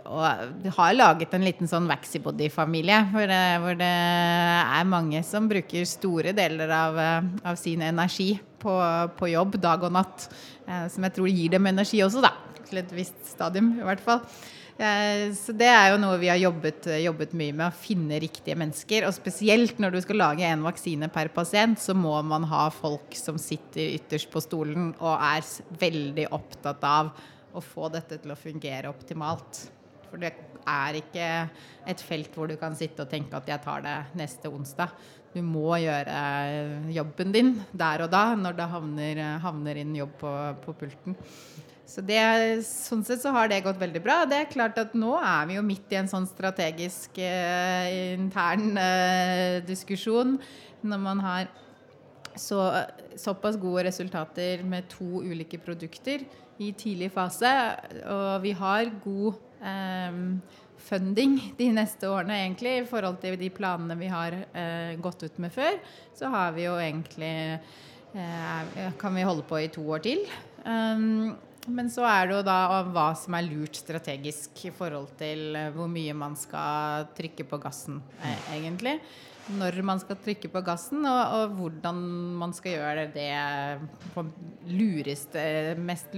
Og 0.06 0.50
vi 0.62 0.70
har 0.70 0.94
laget 0.94 1.32
en 1.34 1.42
liten 1.42 1.70
sånn 1.70 1.88
Vaxibody-familie, 1.90 3.00
hvor, 3.10 3.32
hvor, 3.64 3.78
det 3.78 3.90
er 3.90 4.86
mange 4.86 5.22
som 5.26 5.48
bruker 5.50 5.88
store 5.88 6.34
deler 6.36 6.70
av, 6.70 7.00
av 7.42 7.58
sin 7.58 7.82
energi 7.82 8.36
på, 8.62 8.74
på, 9.18 9.32
jobb 9.32 9.58
dag 9.62 9.82
og 9.86 9.96
natt. 9.98 10.28
Eh, 10.66 10.86
som 10.92 11.06
jeg 11.06 11.16
tror 11.16 11.32
gir 11.32 11.56
dem 11.56 11.66
energi 11.72 12.02
også, 12.06 12.22
da. 12.22 12.32
Til 12.66 12.82
et 12.82 12.94
visst 12.94 13.18
stadium, 13.34 13.74
i 13.80 13.86
hvert 13.86 14.02
fall. 14.02 14.22
Eh, 14.76 15.30
så 15.32 15.54
det 15.56 15.68
er 15.72 15.94
jo 15.94 16.00
noe 16.02 16.18
vi 16.20 16.28
har 16.28 16.36
jobbet, 16.36 16.88
jobbet, 17.00 17.32
mye 17.38 17.54
med, 17.56 17.70
å 17.70 17.84
finne 17.84 18.18
riktige 18.20 18.58
mennesker. 18.60 19.06
Og 19.08 19.14
spesielt 19.16 19.80
når 19.80 19.96
du 19.96 20.00
skal 20.04 20.20
lage 20.20 20.48
en 20.48 20.66
vaksine 20.66 21.08
per 21.12 21.30
pasient, 21.34 21.80
så 21.80 21.96
må 21.96 22.18
man 22.26 22.44
ha 22.50 22.66
folk 22.74 23.16
som 23.16 23.40
sitter 23.40 23.96
ytterst 23.96 24.28
på 24.32 24.42
stolen 24.44 24.92
og 24.98 25.14
er 25.16 25.46
veldig 25.80 26.28
opptatt 26.36 26.84
av 26.84 27.14
å 27.56 27.62
få 27.64 27.88
dette 27.94 28.20
til 28.20 28.34
å 28.34 28.38
fungere 28.38 28.92
optimalt. 28.92 29.64
For 30.10 30.20
det 30.20 30.34
er 30.66 30.98
ikke 31.00 31.28
et 31.88 32.02
felt 32.04 32.34
hvor 32.36 32.50
du 32.50 32.58
kan 32.60 32.76
sitte 32.76 33.06
og 33.06 33.10
tenke 33.10 33.38
at 33.38 33.48
jeg 33.48 33.62
tar 33.64 33.84
det 33.86 33.96
neste 34.18 34.50
onsdag. 34.52 34.92
Du 35.32 35.40
må 35.44 35.76
gjøre 35.80 36.18
jobben 36.92 37.32
din 37.32 37.50
der 37.72 38.04
og 38.04 38.12
da, 38.12 38.26
når 38.36 38.56
det 38.56 38.68
havner, 38.72 39.22
havner 39.42 39.80
inn 39.80 39.96
jobb 39.96 40.14
på, 40.20 40.34
på 40.64 40.76
pulten. 40.84 41.16
Så 41.86 42.02
det, 42.02 42.18
sånn 42.66 43.04
sett 43.06 43.22
så 43.22 43.30
har 43.34 43.46
det 43.50 43.62
gått 43.62 43.78
veldig 43.78 44.02
bra. 44.02 44.24
Det 44.26 44.40
er 44.40 44.50
klart 44.50 44.78
at 44.82 44.94
nå 44.98 45.12
er 45.20 45.46
vi 45.46 45.58
jo 45.58 45.62
midt 45.66 45.92
i 45.94 46.00
en 46.00 46.10
sånn 46.10 46.26
strategisk 46.26 47.20
eh, 47.22 48.16
intern 48.16 48.74
eh, 48.82 49.62
diskusjon 49.66 50.34
når 50.86 51.00
man 51.02 51.22
har 51.24 51.54
Så 52.36 52.58
såpass 53.16 53.56
gode 53.56 53.86
resultater 53.86 54.60
med 54.60 54.90
to 54.92 55.22
ulike 55.24 55.56
produkter 55.56 56.26
i 56.60 56.72
tidlig 56.76 57.08
fase. 57.14 57.48
Og 58.12 58.42
vi 58.42 58.52
har 58.52 58.90
god 59.00 59.38
eh, 59.64 60.18
funding 60.86 61.38
de 61.56 61.70
neste 61.72 62.10
årene, 62.12 62.42
egentlig, 62.44 62.74
i 62.82 62.86
forhold 62.90 63.16
til 63.22 63.38
de 63.40 63.48
planene 63.50 63.96
vi 63.96 64.10
har 64.12 64.36
eh, 64.52 64.92
gått 65.00 65.24
ut 65.24 65.38
med 65.40 65.54
før. 65.54 65.80
Så 66.16 66.28
har 66.32 66.52
vi 66.52 66.66
jo 66.66 66.76
egentlig 66.76 67.32
eh, 68.12 68.92
Kan 69.00 69.16
vi 69.16 69.26
holde 69.26 69.48
på 69.48 69.64
i 69.64 69.72
to 69.72 69.86
år 69.96 70.04
til. 70.04 70.26
Um, 70.66 71.36
men 71.66 71.88
så 71.92 72.04
er 72.08 72.28
det 72.28 72.36
jo 72.38 72.42
da 72.46 72.82
hva 72.86 73.06
som 73.18 73.36
er 73.38 73.46
lurt 73.48 73.78
strategisk 73.78 74.66
i 74.68 74.72
forhold 74.74 75.12
til 75.18 75.56
eh, 75.58 75.70
hvor 75.74 75.88
mye 75.90 76.14
man 76.16 76.36
skal 76.38 77.08
trykke 77.16 77.46
på 77.48 77.60
gassen, 77.62 78.00
eh, 78.22 78.50
egentlig. 78.58 78.98
Når 79.56 79.78
man 79.86 80.00
skal 80.02 80.18
trykke 80.18 80.50
på 80.50 80.62
gassen, 80.66 81.04
og, 81.06 81.34
og 81.38 81.56
hvordan 81.60 82.00
man 82.40 82.54
skal 82.56 82.78
gjøre 82.78 83.06
det 83.14 83.30
på 84.14 84.26
lureste, 84.72 85.42
mest 85.78 86.14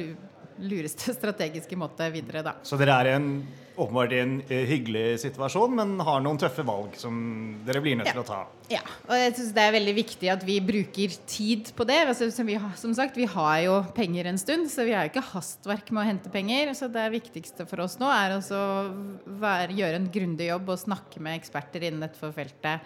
lureste 0.58 1.14
strategiske 1.18 1.78
måte 1.78 2.08
videre, 2.14 2.44
da. 2.46 2.56
Så 2.64 2.80
dere 2.80 3.00
er 3.02 3.16
en 3.16 3.32
åpenbart 3.78 4.12
i 4.12 4.20
en 4.22 4.36
eh, 4.48 4.64
hyggelig 4.68 5.20
situasjon, 5.22 5.74
men 5.78 5.96
har 6.04 6.22
noen 6.24 6.40
tøffe 6.40 6.64
valg 6.66 6.96
som 6.98 7.18
dere 7.66 7.82
blir 7.84 7.98
nødt 7.98 8.10
ja. 8.10 8.14
til 8.16 8.22
å 8.24 8.28
ta. 8.28 8.40
Ja, 8.72 8.82
og 9.06 9.14
jeg 9.16 9.34
synes 9.38 9.52
det 9.56 9.64
er 9.64 9.76
veldig 9.78 9.94
viktig 9.96 10.30
at 10.32 10.42
vi 10.44 10.58
bruker 10.64 11.14
tid 11.30 11.70
på 11.76 11.86
det. 11.88 12.00
Altså, 12.10 12.28
som, 12.34 12.48
vi, 12.48 12.58
som, 12.80 12.94
sagt, 12.96 13.16
vi 13.18 13.28
har 13.30 13.60
jo 13.64 13.78
penger 13.96 14.28
en 14.28 14.40
stund, 14.40 14.68
så 14.72 14.86
vi 14.88 14.96
har 14.96 15.06
jo 15.06 15.12
ikke 15.14 15.28
hastverk 15.30 15.92
med 15.92 16.02
å 16.02 16.08
hente 16.10 16.32
penger. 16.34 16.74
Så 16.76 16.90
det 16.92 17.06
viktigste 17.14 17.68
for 17.70 17.86
oss 17.86 17.98
nå 18.00 18.10
er 18.12 18.36
å 18.38 18.42
gjøre 18.48 20.02
en 20.02 20.10
grundig 20.12 20.50
jobb 20.50 20.74
og 20.74 20.82
snakke 20.82 21.22
med 21.24 21.38
eksperter 21.38 21.88
innen 21.88 22.04
dette 22.04 22.34
feltet 22.34 22.84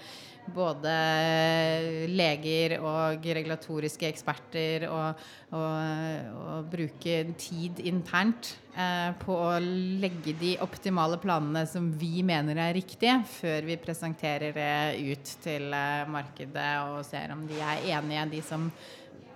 både 0.50 0.92
leger 2.10 2.74
og 2.82 3.24
regulatoriske 3.24 4.08
eksperter 4.08 4.88
og, 4.88 5.20
og, 5.54 6.32
og 6.42 6.72
bruke 6.72 7.20
tid 7.38 7.78
internt 7.86 8.54
eh, 8.74 9.12
på 9.22 9.36
å 9.36 9.60
legge 9.62 10.34
de 10.40 10.56
optimale 10.64 11.20
planene 11.22 11.62
som 11.70 11.92
vi 11.98 12.24
mener 12.26 12.58
er 12.58 12.74
riktige, 12.76 13.20
før 13.38 13.68
vi 13.70 13.78
presenterer 13.82 14.56
det 14.56 15.12
ut 15.12 15.36
til 15.44 15.70
eh, 15.70 16.10
markedet 16.10 16.72
og 16.88 17.04
ser 17.06 17.36
om 17.36 17.46
de 17.48 17.62
er 17.62 17.86
enige, 17.94 18.26
de 18.34 18.42
som 18.46 18.68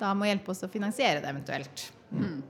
da 0.01 0.13
må 0.13 0.29
hjelpe 0.29 0.53
oss 0.53 0.67
å 0.67 0.73
finansiere 0.73 1.23
det 1.23 1.33
eventuelt. 1.33 1.89
Mm. 2.11 2.43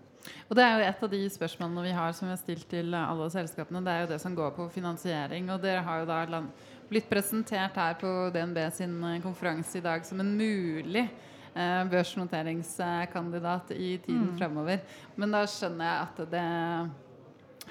Og 0.48 0.56
Det 0.58 0.62
er 0.62 0.72
jo 0.74 0.86
et 0.86 1.04
av 1.06 1.10
de 1.10 1.20
spørsmålene 1.30 1.84
vi 1.84 1.94
har 1.94 2.14
som 2.14 2.26
vi 2.26 2.34
har 2.34 2.40
stilt 2.40 2.66
til 2.70 2.94
alle 2.98 3.28
selskapene. 3.30 3.82
Det 3.86 3.92
er 3.92 4.00
jo 4.04 4.10
det 4.14 4.18
som 4.22 4.34
går 4.34 4.52
på 4.56 4.68
finansiering. 4.74 5.50
Og 5.54 5.62
dere 5.62 5.84
har 5.86 6.02
jo 6.02 6.08
da 6.10 6.18
land 6.30 6.66
blitt 6.90 7.08
presentert 7.10 7.76
her 7.76 7.96
på 8.00 8.10
DNB 8.34 8.60
sin 8.74 8.98
eh, 9.04 9.22
konferanse 9.24 9.78
i 9.78 9.84
dag 9.84 10.04
som 10.06 10.20
en 10.22 10.34
mulig 10.38 11.06
eh, 11.06 11.82
børsnoteringskandidat 11.90 13.72
i 13.76 13.96
tiden 14.04 14.30
mm. 14.30 14.36
fremover. 14.38 14.84
Men 15.16 15.34
da 15.34 15.42
skjønner 15.50 15.90
jeg 15.90 16.06
at 16.06 16.22
det 16.34 16.46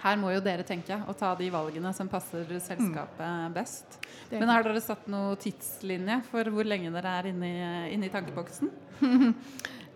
her 0.06 0.18
må 0.20 0.34
jo 0.34 0.42
dere 0.44 0.66
tenke 0.68 0.98
og 1.08 1.16
ta 1.18 1.32
de 1.40 1.48
valgene 1.54 1.94
som 1.96 2.10
passer 2.12 2.44
selskapet 2.60 3.24
mm. 3.24 3.56
best. 3.56 4.00
Men 4.34 4.52
har 4.52 4.66
dere 4.66 4.84
satt 4.84 5.08
noe 5.12 5.38
tidslinje 5.40 6.20
for 6.32 6.52
hvor 6.52 6.68
lenge 6.68 6.92
dere 6.94 7.16
er 7.22 7.32
inne 7.32 7.52
i, 7.52 7.72
inne 7.96 8.10
i 8.10 8.14
tankeboksen? 8.14 8.74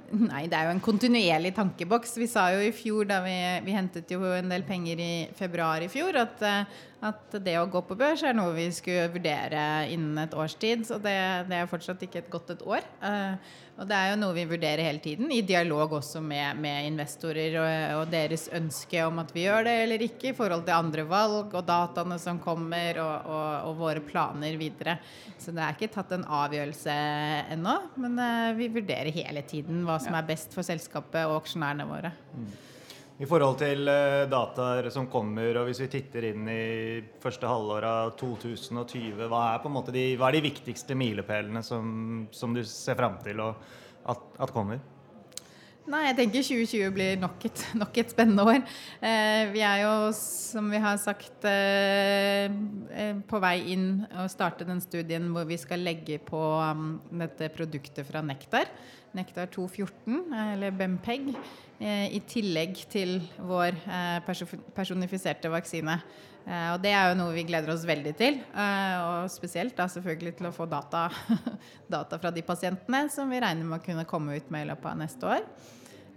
Nei, 0.09 0.47
det 0.49 0.57
er 0.57 0.65
jo 0.65 0.73
en 0.73 0.81
kontinuerlig 0.81 1.51
tankeboks. 1.53 2.15
Vi 2.17 2.27
sa 2.29 2.47
jo 2.55 2.63
i 2.65 2.71
fjor, 2.73 3.05
da 3.09 3.19
vi, 3.21 3.35
vi 3.65 3.75
hentet 3.75 4.09
jo 4.09 4.23
en 4.33 4.49
del 4.49 4.65
penger 4.65 5.01
i 5.03 5.11
februar 5.37 5.83
i 5.85 5.89
fjor, 5.91 6.17
at, 6.23 6.41
eh, 6.45 6.79
at, 7.05 7.37
det 7.45 7.55
å 7.59 7.67
gå 7.71 7.79
på 7.87 7.95
børs 7.99 8.21
er 8.27 8.35
noe 8.35 8.51
vi 8.55 8.67
skulle 8.75 9.07
vurdere 9.13 9.61
innen 9.91 10.17
et 10.19 10.35
års 10.35 10.55
tid. 10.59 10.83
Så 10.87 10.99
det, 11.01 11.15
det 11.49 11.55
er 11.55 11.71
fortsatt 11.71 12.03
ikke 12.03 12.23
et 12.23 12.31
godt 12.31 12.51
et 12.55 12.63
år. 12.67 12.85
Uh, 12.99 13.35
og 13.79 13.87
det 13.87 13.95
er 13.95 14.09
jo 14.11 14.17
noe 14.19 14.35
vi 14.35 14.43
vurderer 14.49 14.83
hele 14.83 14.99
tiden, 14.99 15.29
i 15.31 15.39
dialog 15.47 15.93
også 16.01 16.19
med, 16.19 16.57
med 16.59 16.89
investorer 16.89 17.53
og, 17.61 17.69
og, 18.01 18.09
deres 18.11 18.49
ønske 18.51 19.05
om 19.07 19.21
at 19.23 19.31
vi 19.31 19.45
gjør 19.45 19.69
det 19.69 19.75
eller 19.85 20.03
ikke, 20.03 20.33
i 20.33 20.35
forhold 20.35 20.65
til 20.67 20.75
andre 20.75 21.05
valg 21.07 21.55
og 21.55 21.63
dataene 21.63 22.17
som 22.19 22.41
kommer, 22.43 22.99
og, 22.99 23.29
og, 23.31 23.69
og 23.69 23.79
våre 23.79 24.03
planer 24.03 24.59
videre. 24.59 24.97
Så 25.39 25.55
det 25.55 25.63
er 25.63 25.77
ikke 25.77 25.93
tatt 25.93 26.11
en 26.17 26.27
avgjørelse 26.27 26.97
ennå, 27.55 27.77
men 28.03 28.19
uh, 28.19 28.57
vi 28.59 28.67
vurderer 28.75 29.15
hele 29.15 29.45
tiden 29.47 29.85
hva 29.87 29.95
som 30.03 30.17
er 30.19 30.27
best 30.27 30.51
for 30.57 30.67
selskapet 30.67 31.23
og 31.29 31.39
aksjonærene 31.39 31.87
våre. 31.87 32.11
Mm. 32.35 32.51
I 33.19 33.27
forhold 33.27 33.57
til 33.59 33.83
uh, 33.91 34.29
dataer 34.31 34.85
som 34.95 35.09
kommer, 35.11 35.57
og 35.59 35.67
hvis 35.67 35.81
vi 35.83 35.89
titter 35.91 36.29
inn 36.29 36.45
i 36.47 37.01
første 37.19 37.49
halvår 37.49 37.87
av 37.87 38.13
2020, 38.19 39.25
hva 39.27 39.41
er, 39.57 39.91
de, 39.91 40.05
hva 40.15 40.29
er 40.29 40.37
de 40.37 40.45
viktigste 40.45 40.95
milepælene 40.95 41.59
som, 41.65 42.29
som, 42.31 42.55
du 42.55 42.63
ser 42.63 42.95
fram 42.95 43.19
til 43.25 43.43
at, 43.43 44.23
at 44.39 44.55
kommer? 44.55 44.79
Nei, 45.89 46.03
jeg 46.05 46.15
tenker 46.19 46.45
2020 46.45 46.91
blir 46.93 47.19
nok 47.19 47.45
et, 47.49 47.61
nok 47.81 47.99
et 47.99 48.11
spennende 48.13 48.45
år. 48.45 48.59
Eh, 49.01 49.51
vi 49.51 49.63
er 49.65 49.83
jo, 49.83 49.93
som 50.15 50.69
vi 50.71 50.79
har 50.83 50.99
sagt, 51.01 51.47
eh, 51.49 52.45
eh, 52.93 53.15
på 53.27 53.41
vei 53.41 53.55
inn 53.73 53.89
og 54.13 54.29
starte 54.31 54.67
den 54.69 54.79
studien 54.85 55.27
hvor 55.33 55.49
vi 55.49 55.57
skal 55.59 55.83
legge 55.83 56.19
på 56.23 56.39
um, 56.39 56.99
dette 57.23 57.49
produktet 57.55 58.07
fra 58.07 58.23
Nektar. 58.23 58.69
Nektar 59.17 59.49
214, 59.49 60.21
eller 60.53 60.77
Bempeg, 60.77 61.33
eh, 61.33 61.57
i 62.11 62.19
tillegg 62.27 62.81
til 62.91 63.17
vår 63.39 63.77
eh, 63.87 64.19
personifiserte 64.75 65.51
vaksine. 65.51 65.95
Eh, 66.43 66.69
og 66.73 66.81
det 66.83 66.91
er 66.91 67.09
jo 67.09 67.17
noe 67.21 67.35
vi 67.35 67.45
gleder 67.47 67.71
oss 67.73 67.87
veldig 67.87 68.15
til. 68.19 68.39
og 68.59 69.31
spesielt 69.31 69.77
da 69.77 69.87
selvfølgelig 69.87 70.37
til 70.39 70.49
å 70.49 70.55
få 70.55 70.67
data, 70.69 71.07
data 71.95 72.19
fra 72.19 72.31
de 72.35 72.43
pasientene 72.43 73.07
som 73.13 73.31
vi 73.31 73.41
regner 73.41 73.63
med 73.65 73.79
å 73.79 73.85
kunne 73.85 74.07
komme 74.09 74.37
ut 74.37 74.51
med 74.51 74.67
i 74.67 74.71
løpet 74.73 74.91
av 74.91 75.03
neste 75.03 75.35
år. 75.37 75.45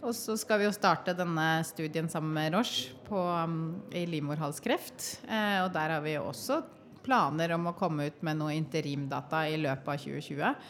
Og 0.02 0.14
så 0.18 0.34
skal 0.34 0.58
vi 0.58 0.66
jo 0.66 0.74
starte 0.74 1.14
denne 1.14 1.62
studien 1.62 2.08
sammen 2.10 2.34
med 2.34 2.56
Roche 2.56 2.90
på, 3.06 3.18
um, 3.22 3.76
i 3.94 4.02
livmorhalskreft. 4.10 5.04
Eh, 5.28 5.60
og 5.62 5.68
der 5.76 5.94
har 5.94 6.02
vi 6.02 6.16
jo 6.16 6.24
også 6.26 6.58
planer 7.06 7.54
om 7.54 7.68
å 7.70 7.76
komme 7.78 8.08
ut 8.10 8.24
med 8.26 8.40
noe 8.40 8.56
interimdata 8.56 9.44
i 9.50 9.60
løpet 9.62 9.92
av 9.92 10.02
2020. 10.02 10.66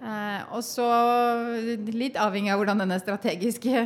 Eh, 0.00 0.40
og 0.56 0.62
så, 0.64 0.86
litt 1.92 2.16
avhengig 2.16 2.48
av 2.54 2.62
hvordan 2.62 2.80
denne 2.80 2.96
strategiske 3.02 3.82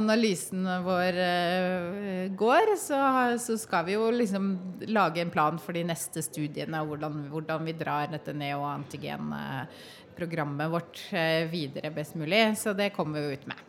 analysen 0.00 0.64
vår 0.86 1.18
eh, 1.20 2.32
går, 2.40 2.72
så, 2.80 3.36
skal 3.60 3.84
vi 3.84 3.92
jo 3.98 4.08
liksom 4.16 4.56
lage 4.88 5.20
en 5.20 5.34
plan 5.34 5.58
for 5.60 5.76
de 5.76 5.84
neste 5.90 6.22
studiene 6.24 6.80
og 6.80 6.96
hvordan, 6.96 7.60
vi 7.66 7.74
drar 7.76 8.08
dette 8.14 8.32
neo-antigenprogrammet 8.32 10.72
vårt 10.72 11.12
eh, 11.12 11.44
videre 11.52 11.92
best 11.92 12.16
mulig. 12.16 12.56
Så 12.56 12.72
det 12.72 12.96
kommer 12.96 13.20
vi 13.20 13.26
jo 13.26 13.32
ut 13.36 13.46
med. 13.52 13.60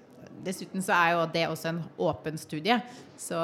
Dessuten 0.43 0.81
så 0.83 0.91
er 0.95 1.11
jo 1.17 1.31
det 1.35 1.47
også 1.49 1.67
en 1.73 1.83
åpen 1.99 2.37
studie. 2.39 2.79
Så 3.19 3.35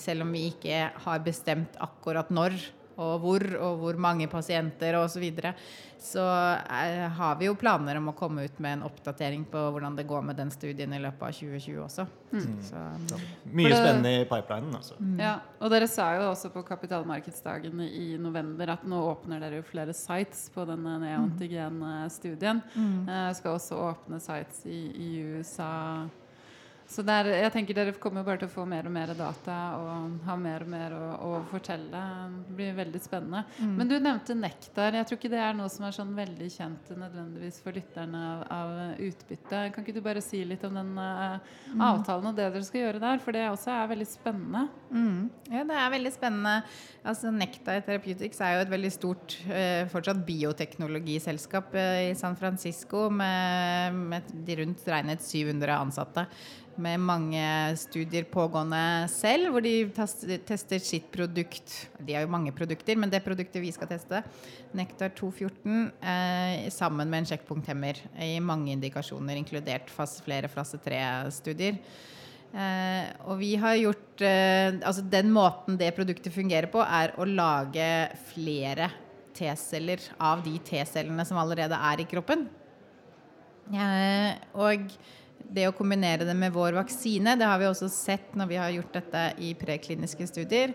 selv 0.00 0.22
om 0.26 0.32
vi 0.36 0.42
ikke 0.52 0.90
har 1.06 1.18
bestemt 1.24 1.76
akkurat 1.80 2.30
når 2.32 2.52
og 2.98 3.22
hvor 3.22 3.44
og 3.58 3.82
hvor 3.82 4.00
mange 4.00 4.28
pasienter 4.30 4.98
osv., 4.98 5.18
så, 5.18 5.22
videre, 5.22 5.52
så 5.98 6.22
er, 6.22 7.08
har 7.16 7.38
vi 7.40 7.48
jo 7.48 7.56
planer 7.58 7.98
om 7.98 8.12
å 8.12 8.14
komme 8.14 8.44
ut 8.46 8.60
med 8.62 8.76
en 8.76 8.84
oppdatering 8.86 9.42
på 9.50 9.62
hvordan 9.74 9.96
det 9.98 10.04
går 10.06 10.22
med 10.28 10.38
den 10.38 10.52
studien 10.54 10.92
i 10.94 11.00
løpet 11.02 11.24
av 11.26 11.34
2020 11.34 11.80
også. 11.82 12.04
Mm. 12.30 12.44
Så, 12.68 12.82
ja. 13.10 13.18
Mye 13.50 13.72
spennende 13.72 14.12
i 14.20 14.28
pipelinen, 14.28 14.76
altså. 14.78 14.98
Mm. 15.00 15.16
Ja, 15.24 15.34
og 15.58 15.74
dere 15.74 15.88
sa 15.90 16.12
jo 16.14 16.28
også 16.28 16.52
på 16.54 16.62
kapitalmarkedsdagen 16.68 17.82
i 17.88 18.06
november 18.20 18.76
at 18.76 18.86
nå 18.86 19.02
åpner 19.10 19.42
dere 19.42 19.58
jo 19.58 19.66
flere 19.66 19.96
sites 19.96 20.46
på 20.54 20.68
denne 20.68 21.00
neoantigen-studien. 21.02 22.62
Mm. 22.78 23.02
Uh, 23.10 23.28
skal 23.38 23.58
også 23.58 23.82
åpne 23.90 24.22
sites 24.22 24.62
i, 24.70 24.84
i 24.94 25.10
USA 25.34 25.72
så 26.88 27.02
der, 27.04 27.28
jeg 27.36 27.52
tenker 27.52 27.76
Dere 27.76 27.92
kommer 28.00 28.24
bare 28.24 28.40
til 28.40 28.48
å 28.48 28.52
få 28.52 28.62
mer 28.68 28.86
og 28.88 28.92
mer 28.94 29.10
data 29.16 29.56
og 29.76 30.22
ha 30.24 30.36
mer 30.40 30.62
og 30.64 30.70
mer 30.72 30.94
å, 30.96 31.04
å 31.20 31.30
fortelle. 31.50 32.00
Det 32.46 32.54
blir 32.56 32.76
veldig 32.78 33.00
spennende. 33.04 33.42
Mm. 33.58 33.74
Men 33.76 33.90
du 33.90 33.94
nevnte 34.00 34.36
nektar. 34.38 34.96
Jeg 34.96 35.08
tror 35.08 35.18
ikke 35.18 35.30
det 35.34 35.42
er 35.44 35.58
noe 35.58 35.68
som 35.72 35.84
er 35.84 35.92
sånn 35.92 36.14
veldig 36.16 36.48
kjent 36.54 36.88
nødvendigvis 36.96 37.58
for 37.60 37.76
lytterne 37.76 38.22
av, 38.30 38.44
av 38.56 39.02
utbytte. 39.04 39.60
Kan 39.74 39.84
ikke 39.84 39.98
du 39.98 40.00
bare 40.06 40.22
si 40.24 40.40
litt 40.48 40.64
om 40.64 40.78
den 40.80 40.94
uh, 40.96 41.36
avtalen 41.90 42.30
og 42.30 42.38
det 42.38 42.46
dere 42.54 42.64
skal 42.64 42.86
gjøre 42.86 43.02
der? 43.02 43.20
For 43.20 43.36
det 43.36 43.44
også 43.50 43.74
er 43.74 43.90
veldig 43.92 44.08
spennende. 44.08 44.62
Mm. 44.88 45.18
Ja, 45.52 45.64
det 45.68 45.80
er 45.82 45.92
veldig 45.92 46.12
spennende. 46.14 46.54
Altså 47.04 47.34
Nektar 47.34 47.82
Therapeutics 47.84 48.40
er 48.40 48.54
jo 48.54 48.62
et 48.64 48.72
veldig 48.72 48.92
stort 48.96 49.36
uh, 49.50 49.84
fortsatt 49.92 50.24
bioteknologiselskap 50.24 51.76
uh, 51.76 52.00
i 52.06 52.16
San 52.16 52.38
Francisco 52.40 53.10
med, 53.12 54.00
med 54.08 54.56
rundt 54.62 54.88
regnet 54.88 55.20
700 55.28 55.76
ansatte 55.76 56.24
med 56.82 57.02
mange 57.02 57.44
studier 57.80 58.26
pågående 58.30 58.80
selv, 59.12 59.50
hvor 59.52 59.64
de 59.64 59.88
tester 60.46 60.82
sitt 60.82 61.08
produkt. 61.14 61.74
De 61.98 62.14
har 62.14 62.24
jo 62.24 62.32
mange 62.32 62.52
produkter, 62.56 62.98
men 62.98 63.10
det 63.12 63.24
produktet 63.26 63.62
vi 63.62 63.72
skal 63.74 63.90
teste, 63.90 64.22
Nektar 64.78 65.10
214, 65.18 65.88
eh, 66.02 66.68
sammen 66.74 67.10
med 67.10 67.22
en 67.22 67.30
sjekkpunkthemmer 67.32 68.02
i 68.24 68.36
mange 68.44 68.72
indikasjoner, 68.74 69.40
inkludert 69.40 69.90
fast 69.90 70.22
flere 70.26 70.50
fase 70.52 70.80
3-studier. 70.84 71.80
Eh, 72.48 73.08
og 73.28 73.36
vi 73.42 73.50
har 73.60 73.74
gjort 73.76 74.22
eh, 74.24 74.70
Altså 74.80 75.02
den 75.04 75.28
måten 75.34 75.76
det 75.76 75.90
produktet 75.92 76.32
fungerer 76.32 76.70
på, 76.72 76.80
er 76.80 77.12
å 77.20 77.26
lage 77.28 77.84
flere 78.30 78.88
T-celler 79.36 80.00
av 80.16 80.40
de 80.46 80.54
T-cellene 80.64 81.26
som 81.28 81.38
allerede 81.40 81.76
er 81.90 82.02
i 82.02 82.08
kroppen. 82.08 82.46
Eh, 83.68 84.32
og 84.56 84.88
det 85.48 85.68
å 85.68 85.74
kombinere 85.76 86.26
det 86.28 86.34
med 86.36 86.52
vår 86.54 86.76
vaksine, 86.76 87.36
det 87.38 87.46
har 87.48 87.60
vi 87.60 87.68
også 87.68 87.88
sett 87.92 88.34
når 88.36 88.50
vi 88.50 88.58
har 88.60 88.72
gjort 88.74 88.98
dette 88.98 89.22
i 89.44 89.52
prekliniske 89.58 90.26
studier, 90.28 90.74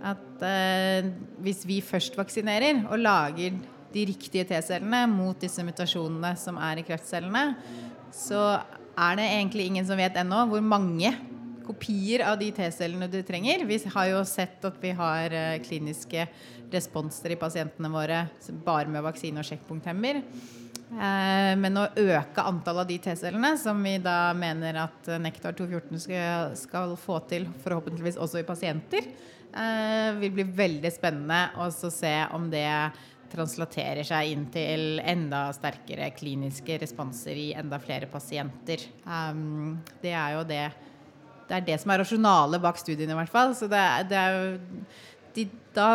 at 0.00 0.44
eh, 0.46 1.10
hvis 1.44 1.62
vi 1.68 1.80
først 1.84 2.16
vaksinerer 2.18 2.86
og 2.88 3.02
lager 3.02 3.58
de 3.90 4.04
riktige 4.08 4.46
T-cellene 4.48 5.04
mot 5.10 5.38
disse 5.40 5.62
mutasjonene 5.66 6.34
som 6.40 6.58
er 6.62 6.80
i 6.80 6.86
kreftcellene, 6.86 7.44
så 8.14 8.60
er 9.00 9.18
det 9.18 9.26
egentlig 9.26 9.68
ingen 9.70 9.86
som 9.86 9.98
vet 10.00 10.16
ennå 10.18 10.44
hvor 10.50 10.62
mange 10.64 11.12
kopier 11.66 12.24
av 12.26 12.38
de 12.40 12.50
T-cellene 12.54 13.10
du 13.10 13.20
trenger. 13.26 13.66
Vi 13.68 13.78
har 13.94 14.08
jo 14.10 14.22
sett 14.28 14.64
at 14.66 14.80
vi 14.82 14.94
har 14.96 15.36
eh, 15.36 15.60
kliniske 15.62 16.26
responser 16.70 17.34
i 17.34 17.38
pasientene 17.38 17.90
våre 17.92 18.24
bare 18.64 18.90
med 18.90 19.04
vaksine 19.06 19.42
og 19.42 19.46
sjekkpunkthemmer. 19.46 20.22
Eh, 20.90 21.52
men 21.60 21.78
å 21.78 21.86
øke 21.94 22.42
antallet 22.42 22.82
av 22.82 22.88
de 22.88 22.96
T-cellene, 23.02 23.52
som 23.60 23.78
vi 23.84 23.94
da 24.02 24.32
mener 24.34 24.80
at 24.86 25.10
Nektar 25.22 25.54
214 25.58 26.56
skal, 26.58 26.96
få 26.98 27.20
til, 27.30 27.46
forhåpentligvis 27.62 28.18
også 28.18 28.40
i 28.40 28.48
pasienter, 28.48 29.06
eh, 29.54 30.10
vil 30.18 30.34
bli 30.34 30.48
veldig 30.58 30.90
spennende 30.90 31.44
å 31.62 31.70
se 31.70 32.16
om 32.34 32.50
det 32.50 32.66
translaterer 33.30 34.02
seg 34.06 34.32
inn 34.32 34.46
til 34.50 35.00
enda 35.06 35.44
sterkere 35.54 36.10
kliniske 36.16 36.80
responser 36.82 37.38
i 37.38 37.48
enda 37.54 37.78
flere 37.78 38.08
pasienter. 38.10 38.82
Um, 39.06 39.78
det 40.02 40.14
er 40.14 40.38
jo 40.38 40.46
det 40.48 40.64
Det 41.50 41.56
er 41.56 41.64
det 41.66 41.80
som 41.82 41.90
er 41.90 41.98
rasjonalet 41.98 42.62
bak 42.62 42.76
studiene, 42.78 43.10
i 43.10 43.18
hvert 43.18 43.30
fall. 43.30 43.54
Så 43.58 43.66
det, 43.66 43.82
det 44.10 44.18
er 44.18 44.36
jo 44.36 44.58
de, 45.34 45.48
Da 45.74 45.88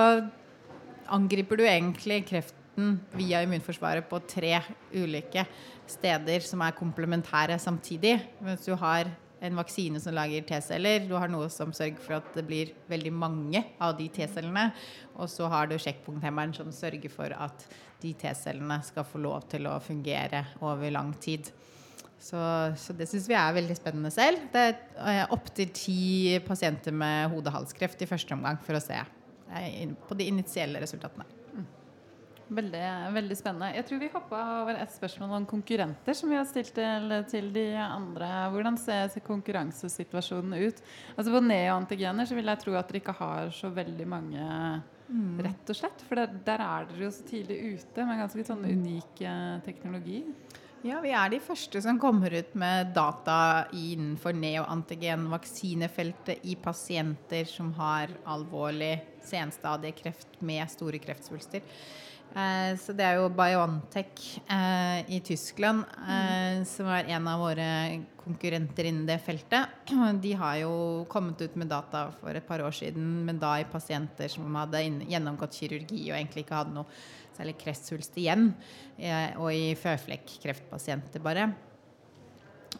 angriper 1.15 1.55
du 1.55 1.63
egentlig 1.63 2.25
kreft 2.27 2.55
smitten 2.75 2.99
via 3.15 3.41
immunforsvaret 3.43 4.07
på 4.09 4.19
tre 4.27 4.61
ulike 4.93 5.45
steder 5.87 6.41
som 6.41 6.61
er 6.61 6.75
komplementære 6.75 7.57
samtidig. 7.59 8.19
Mens 8.41 8.65
du 8.65 8.75
har 8.75 9.07
en 9.41 9.55
vaksine 9.55 9.99
som 9.99 10.13
lager 10.13 10.41
T-celler, 10.43 11.07
du 11.07 11.15
har 11.15 11.27
noe 11.29 11.49
som 11.49 11.71
sørger 11.73 11.99
for 11.99 12.17
at 12.17 12.33
det 12.35 12.45
blir 12.47 12.73
veldig 12.89 13.11
mange 13.13 13.63
av 13.79 13.95
de 13.97 14.07
T-cellene, 14.09 14.71
og 15.15 15.29
så 15.29 15.47
har 15.47 15.67
du 15.67 15.77
sjekkpunkthemmeren 15.77 16.53
som 16.53 16.71
sørger 16.71 17.11
for 17.11 17.31
at 17.31 17.67
de 18.01 18.13
T-cellene 18.13 18.81
skal 18.83 19.05
få 19.05 19.21
lov 19.21 19.45
til 19.51 19.67
å 19.67 19.79
fungere 19.79 20.45
over 20.61 20.91
lang 20.91 21.13
tid. 21.19 21.51
Så, 22.19 22.39
så 22.79 22.95
det 22.95 23.09
syns 23.11 23.27
vi 23.29 23.35
er 23.37 23.53
veldig 23.53 23.75
spennende 23.77 24.09
selv. 24.09 24.47
Det 24.53 24.63
er 24.63 24.75
eh, 25.11 25.33
opptil 25.35 25.69
ti 25.75 26.39
pasienter 26.47 26.95
med 26.95 27.29
hode-halskreft 27.35 28.01
i 28.01 28.09
første 28.09 28.33
omgang 28.33 28.57
for 28.65 28.79
å 28.79 28.81
se 28.81 28.97
eh, 28.97 29.83
på 30.07 30.17
de 30.17 30.31
initielle 30.31 30.81
resultatene. 30.81 31.44
Veldig, 32.45 32.81
veldig, 33.15 33.35
spennende. 33.39 33.71
Jeg 33.73 33.87
tror 33.87 33.99
vi 34.03 34.07
hoppa 34.13 34.39
over 34.59 34.77
et 34.77 34.91
spørsmål 34.93 35.31
om 35.39 35.45
konkurrenter 35.49 36.17
som 36.17 36.29
vi 36.29 36.37
har 36.37 36.45
stilt 36.45 36.75
til, 36.77 37.15
til 37.31 37.47
de 37.55 37.63
andre. 37.81 38.27
Hvordan 38.53 38.77
ser 38.77 39.15
konkurransesituasjonen 39.25 40.53
ut? 40.61 40.83
Altså 41.15 41.33
På 41.33 41.41
neoantigener 41.41 42.29
så 42.29 42.37
vil 42.37 42.51
jeg 42.51 42.61
tro 42.61 42.75
at 42.77 42.91
dere 42.91 43.01
ikke 43.01 43.17
har 43.17 43.49
så 43.55 43.71
veldig 43.73 44.07
mange, 44.11 44.45
mm. 45.09 45.41
rett 45.47 45.73
og 45.73 45.79
slett. 45.79 46.05
For 46.05 46.21
der, 46.21 46.37
der 46.45 46.65
er 46.67 46.85
dere 46.91 47.07
jo 47.07 47.11
så 47.17 47.25
tidlig 47.25 47.79
ute 47.79 48.05
med 48.05 48.21
ganske 48.21 48.47
sånn 48.51 48.69
unik 48.69 49.25
eh, 49.25 49.57
teknologi. 49.65 50.21
Ja, 50.85 50.99
vi 51.01 51.15
er 51.17 51.33
de 51.33 51.41
første 51.41 51.81
som 51.81 51.97
kommer 51.97 52.29
ut 52.29 52.53
med 52.61 52.93
data 52.93 53.65
innenfor 53.73 54.37
neoantigenvaksinefeltet 54.37 56.45
i 56.45 56.53
pasienter 56.61 57.49
som 57.49 57.73
har 57.79 58.13
alvorlig 58.21 59.01
senstadiekreft 59.25 60.37
med 60.45 60.69
store 60.69 61.01
kreftsvulster. 61.01 61.65
Eh, 62.35 62.73
så 62.75 62.91
det 62.91 63.05
er 63.07 63.21
jo 63.21 63.29
Biontech 63.31 64.23
eh, 64.51 65.07
i 65.15 65.21
Tyskland 65.23 65.85
eh, 66.03 66.65
som 66.67 66.89
er 66.91 67.07
en 67.15 67.29
av 67.31 67.39
våre 67.39 67.67
konkurrenter 68.19 68.89
innen 68.89 69.05
det 69.07 69.21
feltet. 69.23 69.71
De 70.23 70.33
har 70.35 70.57
jo 70.59 70.73
kommet 71.11 71.39
ut 71.39 71.55
med 71.55 71.71
data 71.71 72.09
for 72.19 72.35
et 72.35 72.47
par 72.47 72.63
år 72.65 72.75
siden, 72.75 73.05
men 73.27 73.39
da 73.39 73.53
i 73.61 73.69
pasienter 73.71 74.27
som 74.31 74.59
hadde 74.59 74.83
gjennomgått 75.07 75.55
kirurgi 75.61 76.09
og 76.09 76.17
egentlig 76.17 76.43
ikke 76.43 76.59
hadde 76.59 76.75
noe 76.75 76.99
særlig 77.35 77.55
kreftsvulst 77.59 78.15
igjen, 78.15 78.45
og 79.43 79.49
i 79.51 79.73
føflekk-kreftpasienter 79.75 81.19
bare. 81.19 81.49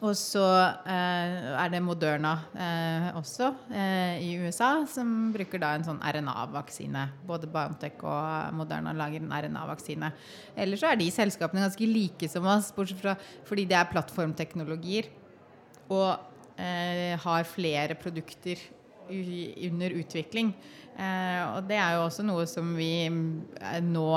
Og 0.03 0.11
så 0.19 0.43
eh, 0.89 1.53
er 1.55 1.71
det 1.71 1.79
Moderna 1.83 2.33
eh, 2.51 3.07
også 3.15 3.47
eh, 3.71 4.25
i 4.25 4.33
USA, 4.43 4.83
som 4.91 5.31
bruker 5.31 5.61
da 5.61 5.71
en 5.75 5.85
sånn 5.87 6.01
RNA-vaksine. 6.03 7.05
Både 7.27 7.47
Biontech 7.51 8.03
og 8.03 8.57
Moderna 8.57 8.91
lager 8.97 9.23
en 9.23 9.31
RNA-vaksine. 9.31 10.11
Ellers 10.59 10.83
så 10.83 10.91
er 10.91 10.99
de 10.99 11.09
selskapene 11.13 11.63
ganske 11.63 11.87
like 11.89 12.29
som 12.31 12.47
oss, 12.51 12.73
bortsett 12.75 13.03
fra 13.03 13.15
fordi 13.47 13.67
det 13.69 13.79
er 13.79 13.91
plattformteknologier 13.93 15.11
og 15.93 16.31
har 16.55 17.43
flere 17.43 17.97
produkter 17.99 18.61
under 19.11 19.91
utvikling. 19.99 20.53
Og 20.95 21.67
det 21.67 21.75
er 21.75 21.97
jo 21.97 22.05
også 22.05 22.23
noe 22.23 22.45
som 22.47 22.69
vi 22.77 23.09
nå 23.11 24.07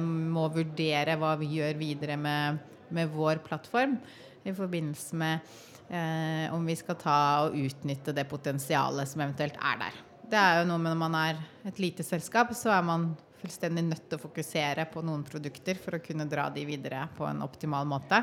må 0.00 0.46
vurdere 0.54 1.18
hva 1.20 1.34
vi 1.38 1.50
gjør 1.58 1.76
videre 1.82 2.16
med, 2.16 2.64
med 2.96 3.12
vår 3.12 3.42
plattform 3.44 3.98
i 4.44 4.54
forbindelse 4.56 5.18
med 5.20 5.50
eh, 5.88 6.46
om 6.54 6.64
vi 6.66 6.76
skal 6.78 6.98
ta 7.00 7.16
og 7.46 7.56
utnytte 7.58 8.14
det 8.16 8.26
potensialet 8.30 9.10
som 9.10 9.24
eventuelt 9.24 9.58
er 9.60 9.82
der. 9.84 9.98
Det 10.30 10.38
er 10.38 10.60
jo 10.60 10.68
noe 10.70 10.78
med 10.78 10.94
Når 10.94 11.00
man 11.00 11.18
er 11.18 11.42
et 11.66 11.82
lite 11.82 12.06
selskap, 12.06 12.54
så 12.54 12.70
er 12.76 12.86
man 12.86 13.10
fullstendig 13.40 13.84
nødt 13.86 14.06
til 14.08 14.18
å 14.18 14.22
fokusere 14.22 14.86
på 14.92 15.02
noen 15.04 15.22
produkter 15.26 15.78
for 15.80 15.96
å 15.96 16.02
kunne 16.04 16.28
dra 16.28 16.48
de 16.52 16.64
videre 16.68 17.06
på 17.16 17.26
en 17.28 17.40
optimal 17.44 17.88
måte. 17.88 18.20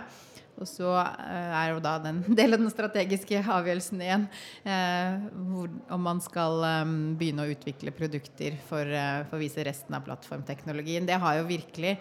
Og 0.57 0.65
så 0.65 0.89
eh, 0.97 1.51
er 1.53 1.71
jo 1.73 1.81
da 1.83 1.97
den 2.01 2.23
del 2.39 2.57
av 2.57 2.63
den 2.63 2.73
strategiske 2.73 3.43
avgjørelsen 3.43 4.01
igjen 4.03 4.25
eh, 4.65 5.27
hvor, 5.51 5.69
om 5.93 6.07
man 6.09 6.21
skal 6.23 6.63
um, 6.83 6.95
begynne 7.19 7.45
å 7.45 7.51
utvikle 7.53 7.93
produkter 7.95 8.57
for, 8.69 8.89
uh, 8.89 9.25
for 9.27 9.37
å 9.37 9.43
vise 9.43 9.65
resten 9.67 9.97
av 9.97 10.05
plattformteknologien. 10.07 11.05
Det 11.09 11.19
har 11.21 11.41
jo 11.41 11.49
virkelig 11.49 11.97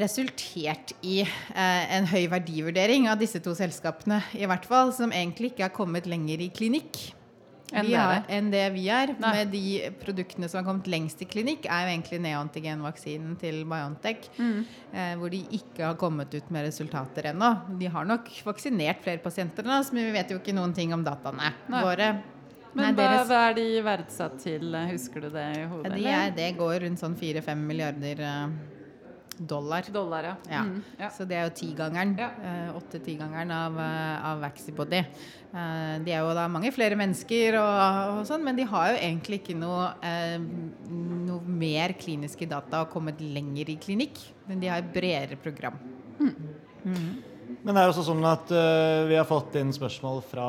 resultert 0.00 0.94
i 1.04 1.20
eh, 1.20 1.96
en 1.96 2.08
høy 2.08 2.24
verdivurdering 2.32 3.08
av 3.12 3.20
disse 3.20 3.42
to 3.44 3.52
selskapene, 3.56 4.22
i 4.32 4.46
hvert 4.48 4.66
fall, 4.68 4.92
som 4.96 5.12
egentlig 5.12 5.52
ikke 5.52 5.68
har 5.68 5.74
kommet 5.76 6.08
lenger 6.08 6.40
i 6.40 6.50
klinikk. 6.54 7.00
Enn, 7.70 7.86
har, 7.94 8.24
enn 8.32 8.48
det 8.50 8.64
vi 8.74 8.88
er. 8.90 9.12
Nei. 9.22 9.30
Med 9.36 9.52
de 9.54 9.90
produktene 10.00 10.48
som 10.50 10.60
har 10.60 10.66
kommet 10.66 10.88
lengst 10.90 11.20
i 11.22 11.28
klinikk, 11.30 11.68
er 11.70 11.86
jo 11.86 11.92
egentlig 11.92 12.18
neoantigenvaksinen 12.24 13.36
til 13.38 13.60
Biontech. 13.70 14.26
Mm. 14.40 14.64
Eh, 14.90 15.12
hvor 15.20 15.30
de 15.30 15.44
ikke 15.60 15.84
har 15.84 16.00
kommet 16.00 16.34
ut 16.34 16.50
med 16.50 16.66
resultater 16.66 17.30
ennå. 17.30 17.52
De 17.78 17.92
har 17.94 18.08
nok 18.08 18.26
vaksinert 18.48 19.04
flere 19.04 19.22
pasienter 19.22 19.66
enn 19.66 19.76
oss, 19.78 19.92
men 19.94 20.08
vi 20.08 20.16
vet 20.18 20.34
jo 20.34 20.40
ikke 20.40 20.56
noen 20.56 20.74
ting 20.74 20.96
om 20.96 21.06
dataene 21.06 21.52
Nei. 21.70 21.84
våre. 21.86 22.10
Men 22.74 22.94
Nei, 22.94 23.06
hva, 23.06 23.46
er 23.50 23.56
de 23.58 23.68
verdsatt 23.82 24.36
til? 24.42 24.74
Husker 24.90 25.26
du 25.26 25.32
det 25.34 25.46
i 25.58 25.64
hodet? 25.70 25.90
Ja, 25.90 25.96
de 25.96 26.12
er, 26.14 26.36
det 26.36 26.50
går 26.58 26.84
rundt 26.84 27.02
sånn 27.02 27.16
4-5 27.18 27.64
milliarder 27.70 28.22
dollar. 29.40 29.84
dollar 29.92 30.24
ja. 30.24 30.36
Ja. 30.50 30.62
Mm, 30.62 30.82
ja. 30.98 31.10
Så 31.10 31.24
det 31.28 31.36
er 31.38 31.48
jo 31.48 31.54
tigangeren. 31.56 32.12
Eh, 32.20 32.76
Åtte-tigangeren 32.76 33.50
av, 33.54 33.78
eh, 33.80 34.26
av 34.30 34.42
Vaxibody. 34.44 35.00
Eh, 35.00 35.94
de 36.04 36.12
er 36.12 36.20
jo 36.20 36.34
da 36.36 36.46
mange 36.48 36.72
flere 36.74 36.98
mennesker, 37.00 37.56
og, 37.60 38.20
og 38.20 38.22
sånn, 38.28 38.44
men 38.44 38.58
de 38.58 38.68
har 38.68 38.92
jo 38.92 39.00
egentlig 39.00 39.40
ikke 39.40 39.56
noe, 39.58 39.88
eh, 40.04 40.36
noe 40.90 41.40
mer 41.64 41.96
kliniske 42.00 42.48
data 42.48 42.84
og 42.84 42.92
kommet 42.92 43.20
lenger 43.20 43.72
i 43.72 43.78
klinikk. 43.80 44.20
Men 44.50 44.60
de 44.62 44.70
har 44.70 44.84
et 44.84 44.92
bredere 44.92 45.40
program. 45.40 45.78
Mm. 46.20 46.34
Mm. 46.84 47.10
Men 47.60 47.76
det 47.76 47.82
er 47.82 47.90
også 47.90 48.04
sånn 48.06 48.22
at 48.24 48.52
uh, 48.54 49.06
vi 49.10 49.16
har 49.18 49.26
fått 49.28 49.56
inn 49.60 49.72
spørsmål 49.74 50.22
fra 50.24 50.46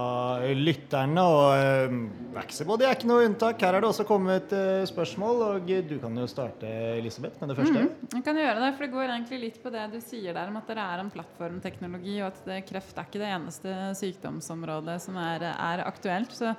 lytterne, 0.55 1.23
og 1.27 1.89
uh, 1.91 1.95
Vaxibody 2.37 2.87
er 2.87 2.95
ikke 2.95 3.09
noe 3.09 3.25
unntak. 3.27 3.59
Her 3.61 3.77
er 3.77 3.83
det 3.83 3.89
også 3.89 4.05
kommet 4.07 4.53
uh, 4.55 4.83
spørsmål, 4.87 5.43
og 5.49 5.73
du 5.89 5.97
kan 5.99 6.21
jo 6.21 6.27
starte, 6.31 6.69
Elisabeth, 6.95 7.41
med 7.41 7.51
det 7.51 7.57
første. 7.59 7.83
Mm, 7.83 8.13
jeg 8.15 8.25
kan 8.27 8.39
gjøre 8.43 8.61
det, 8.63 8.71
for 8.77 8.85
det 8.85 8.93
går 8.93 9.15
egentlig 9.17 9.41
litt 9.43 9.59
på 9.63 9.73
det 9.73 9.87
du 9.91 9.99
sier 10.03 10.37
der 10.37 10.53
om 10.53 10.61
at 10.61 10.71
dere 10.71 10.87
er 10.93 11.03
en 11.03 11.11
plattformteknologi, 11.11 12.15
og 12.21 12.29
at 12.29 12.45
det, 12.47 12.61
kreft 12.69 12.95
er 12.95 13.09
ikke 13.09 13.23
det 13.23 13.33
eneste 13.33 13.75
sykdomsområdet 13.99 14.97
som 15.03 15.19
er, 15.19 15.51
er 15.51 15.83
aktuelt. 15.87 16.31
så 16.35 16.55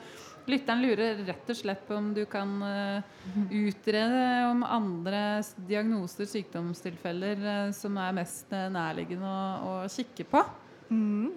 Lytteren 0.50 0.82
lurer 0.82 1.20
rett 1.26 1.50
og 1.52 1.56
slett 1.56 1.84
på 1.86 1.94
om 1.94 2.10
du 2.16 2.24
kan 2.30 2.56
uh, 2.64 3.04
utrede 3.54 4.24
om 4.48 4.64
andre 4.66 5.42
diagnoser, 5.68 6.26
sykdomstilfeller, 6.30 7.44
uh, 7.46 7.70
som 7.76 7.98
er 8.02 8.16
mest 8.16 8.50
uh, 8.50 8.66
nærliggende 8.72 9.28
å, 9.28 9.76
å, 9.84 9.90
kikke 9.92 10.26
på. 10.32 10.42
Mm. 10.90 11.30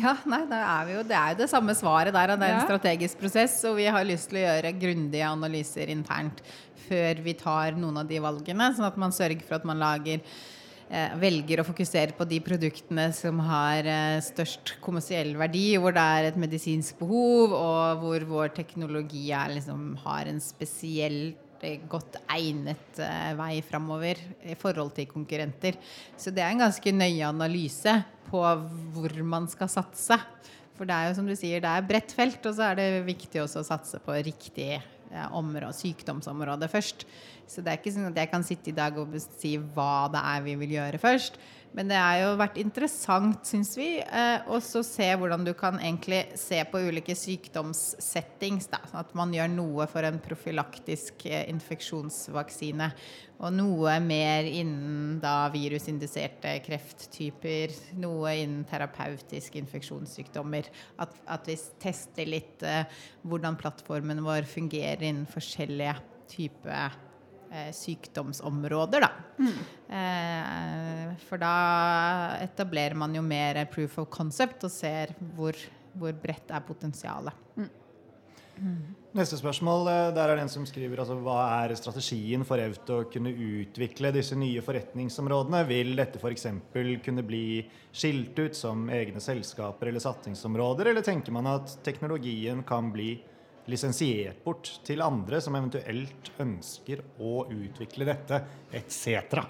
Ja, 0.00 0.14
nei, 0.24 0.40
er 0.48 0.94
jo, 0.94 1.02
Det 1.04 1.18
er 1.18 1.34
jo 1.34 1.40
det 1.42 1.50
samme 1.52 1.74
svaret 1.76 2.14
der. 2.14 2.32
Det 2.32 2.48
er 2.48 2.56
en 2.56 2.64
strategisk 2.64 3.20
prosess, 3.20 3.58
og 3.68 3.76
vi 3.76 3.90
har 3.92 4.08
lyst 4.08 4.30
til 4.32 4.40
å 4.40 4.46
gjøre 4.46 4.72
grundige 4.80 5.28
analyser 5.28 5.92
internt 5.92 6.40
før 6.86 7.20
vi 7.24 7.36
tar 7.38 7.76
noen 7.76 8.00
av 8.00 8.08
de 8.08 8.18
valgene, 8.22 8.72
sånn 8.72 8.88
at 8.88 8.98
man 9.00 9.12
sørger 9.14 9.44
for 9.44 9.60
at 9.60 9.68
man 9.68 9.82
lager 9.82 10.24
Eh, 10.24 10.61
velger 11.20 11.62
å 11.62 11.66
fokusere 11.66 12.16
på 12.16 12.26
de 12.28 12.40
produktene 12.44 13.06
som 13.16 13.38
har 13.46 13.86
eh, 13.88 14.18
størst 14.24 14.74
kommersiell 14.84 15.32
verdi, 15.40 15.70
hvor 15.80 15.94
det 15.96 16.02
er 16.02 16.28
et 16.28 16.40
medisinsk 16.40 16.98
behov, 17.00 17.54
og 17.56 18.02
hvor 18.02 18.26
vår 18.28 18.52
teknologi 18.58 19.30
er, 19.32 19.54
liksom, 19.56 19.94
har 20.04 20.28
en 20.28 20.42
spesiell 20.42 21.32
godt 21.90 22.18
egnet 22.32 22.98
eh, 23.00 23.32
vei 23.38 23.60
framover 23.64 24.18
i 24.50 24.56
forhold 24.58 24.92
til 24.96 25.08
konkurrenter. 25.10 25.78
Så 26.18 26.34
det 26.34 26.42
er 26.42 26.54
en 26.54 26.64
ganske 26.64 26.94
nøye 26.94 27.28
analyse 27.28 27.94
på 28.28 28.42
hvor 28.94 29.14
man 29.26 29.48
skal 29.50 29.70
satse. 29.70 30.18
For 30.76 30.88
det 30.88 30.96
er 30.96 31.10
jo 31.10 31.18
som 31.20 31.28
du 31.28 31.36
sier, 31.38 31.62
det 31.62 31.70
er 31.70 31.86
bredt 31.86 32.14
felt, 32.16 32.40
og 32.48 32.56
så 32.56 32.70
er 32.70 32.80
det 32.80 32.88
viktig 33.06 33.42
også 33.44 33.62
å 33.62 33.68
satse 33.68 34.00
på 34.02 34.16
riktig 34.26 34.72
eh, 34.80 34.91
område, 35.32 35.74
sykdomsområde 35.76 36.68
først. 36.72 37.06
Så 37.48 37.60
det 37.60 37.72
er 37.72 37.80
ikke 37.80 37.92
sånn 37.94 38.10
at 38.10 38.20
jeg 38.22 38.30
kan 38.32 38.46
sitte 38.46 38.72
i 38.72 38.76
dag 38.76 38.96
og 38.98 39.16
si 39.20 39.56
hva 39.74 40.08
det 40.12 40.22
er 40.34 40.46
vi 40.46 40.56
vil 40.62 40.76
gjøre 40.78 41.00
først. 41.02 41.40
Men 41.72 41.88
det 41.88 41.96
har 41.96 42.18
jo 42.20 42.32
vært 42.36 42.58
interessant, 42.60 43.46
syns 43.48 43.72
vi, 43.78 43.96
eh, 44.00 44.44
å 44.44 44.58
se 44.60 45.06
hvordan 45.16 45.44
du 45.46 45.54
kan 45.56 45.78
egentlig 45.80 46.36
se 46.36 46.58
på 46.68 46.82
ulike 46.84 47.14
sykdomssettings. 47.16 48.68
Da. 48.72 48.82
Sånn 48.90 49.00
at 49.00 49.14
man 49.16 49.32
gjør 49.32 49.48
noe 49.54 49.86
for 49.88 50.04
en 50.04 50.20
profylaktisk 50.20 51.24
eh, 51.30 51.46
infeksjonsvaksine. 51.52 52.90
Og 53.42 53.56
noe 53.56 53.94
mer 54.04 54.46
innen 54.46 55.16
da 55.22 55.48
virusinduserte 55.54 56.58
krefttyper. 56.66 57.72
Noe 58.04 58.34
innen 58.42 58.66
terapeutiske 58.68 59.56
infeksjonssykdommer. 59.62 60.68
At, 61.00 61.16
at 61.24 61.48
vi 61.48 61.56
tester 61.82 62.28
litt 62.28 62.66
eh, 62.68 62.84
hvordan 63.24 63.56
plattformen 63.60 64.20
vår 64.26 64.44
fungerer 64.50 65.08
innen 65.08 65.24
forskjellige 65.30 65.96
typer 66.32 67.00
sykdomsområder, 67.76 69.04
da. 69.04 69.10
Mm. 69.42 69.60
Eh, 69.98 71.12
for 71.28 71.42
da 71.42 71.52
etablerer 72.40 72.96
man 72.98 73.14
jo 73.16 73.22
mer 73.26 73.64
proof 73.72 73.98
of 74.02 74.10
concept 74.12 74.64
og 74.68 74.72
ser 74.72 75.12
hvor, 75.36 75.56
hvor 75.92 76.16
bredt 76.22 76.52
er 76.54 76.64
potensialet. 76.66 77.46
Mm. 77.56 77.70
Neste 79.12 79.36
spørsmål 79.36 79.88
eh, 79.90 80.10
der 80.16 80.30
er 80.32 80.38
den 80.40 80.50
som 80.52 80.64
skriver 80.68 81.02
altså, 81.02 81.18
hva 81.20 81.38
er 81.64 81.74
strategien 81.76 82.44
for 82.48 82.60
EUT 82.62 82.92
å 82.94 83.00
kunne 83.12 83.32
utvikle 83.32 84.12
disse 84.14 84.36
nye 84.38 84.62
forretningsområdene? 84.64 85.60
Vil 85.68 85.92
dette 85.98 86.20
f.eks. 86.20 86.46
kunne 87.04 87.24
bli 87.26 87.44
skilt 87.92 88.38
ut 88.38 88.56
som 88.56 88.86
egne 88.92 89.20
selskaper 89.20 89.90
eller 89.90 90.04
satsingsområder, 90.04 90.92
eller 90.92 91.04
tenker 91.04 91.34
man 91.34 91.50
at 91.50 91.76
teknologien 91.84 92.64
kan 92.68 92.88
bli 92.94 93.18
lisensiert 93.70 94.40
bort 94.42 94.68
til 94.86 95.02
andre 95.04 95.38
som 95.42 95.54
eventuelt 95.54 96.30
ønsker 96.42 97.02
å 97.22 97.44
utvikle 97.46 98.08
dette, 98.08 98.40
etc. 98.74 99.44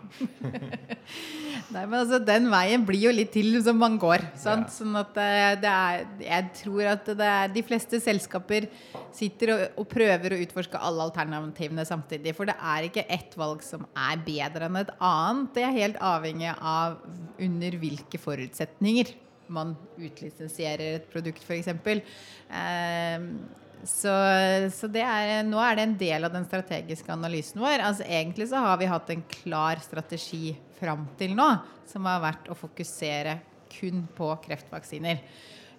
Nei, 1.73 1.85
men 1.87 1.97
altså, 1.97 2.19
Den 2.21 2.51
veien 2.53 2.85
blir 2.85 3.07
jo 3.07 3.15
litt 3.15 3.33
til 3.33 3.57
som 3.65 3.79
man 3.81 3.97
går. 4.01 4.27
Sant? 4.41 4.69
Ja. 4.69 4.75
Sånn 4.75 4.99
at 5.01 5.17
eh, 5.23 5.55
det 5.63 5.73
er, 5.73 6.05
jeg 6.27 6.51
tror 6.61 6.91
at 6.93 7.09
det 7.09 7.31
er, 7.31 7.55
de 7.55 7.65
fleste 7.65 8.03
selskaper 8.05 8.69
sitter 9.15 9.55
og, 9.55 9.65
og, 9.81 9.89
prøver 9.93 10.37
å 10.37 10.43
utforske 10.45 10.81
alle 10.81 11.09
alternativene 11.09 11.87
samtidig. 11.89 12.37
For 12.37 12.51
det 12.51 12.59
er 12.59 12.89
ikke 12.89 13.09
ett 13.09 13.37
valg 13.41 13.65
som 13.65 13.87
er 13.97 14.21
bedre 14.27 14.69
enn 14.69 14.81
et 14.83 14.95
annet. 14.99 15.53
Det 15.57 15.65
er 15.67 15.77
helt 15.79 16.01
avhengig 16.05 16.53
av 16.59 17.01
under 17.41 17.81
hvilke 17.81 18.21
forutsetninger 18.21 19.17
man 19.53 19.75
utlisensierer 20.01 20.99
et 20.99 21.11
produkt, 21.13 21.43
f.eks. 21.45 21.69
Eh, 21.69 23.27
så, 23.89 24.13
så 24.75 24.91
er, 24.95 25.43
nå 25.47 25.61
er 25.63 25.79
det 25.79 25.87
en 25.87 25.97
del 26.01 26.27
av 26.27 26.35
den 26.35 26.45
strategiske 26.47 27.13
analysen 27.15 27.63
vår. 27.63 27.83
Altså, 27.83 28.07
egentlig 28.07 28.49
så 28.51 28.63
har 28.63 28.77
vi 28.81 28.91
hatt 28.91 29.11
en 29.15 29.25
klar 29.31 29.83
strategi 29.83 30.53
fram 30.79 31.07
til 31.19 31.35
nå, 31.39 31.49
som 31.91 32.07
har 32.11 32.23
vært 32.23 32.51
å 32.51 32.59
fokusere 32.59 33.39
kun 33.73 34.05
på 34.17 34.29
kreftvaksiner. 34.45 35.23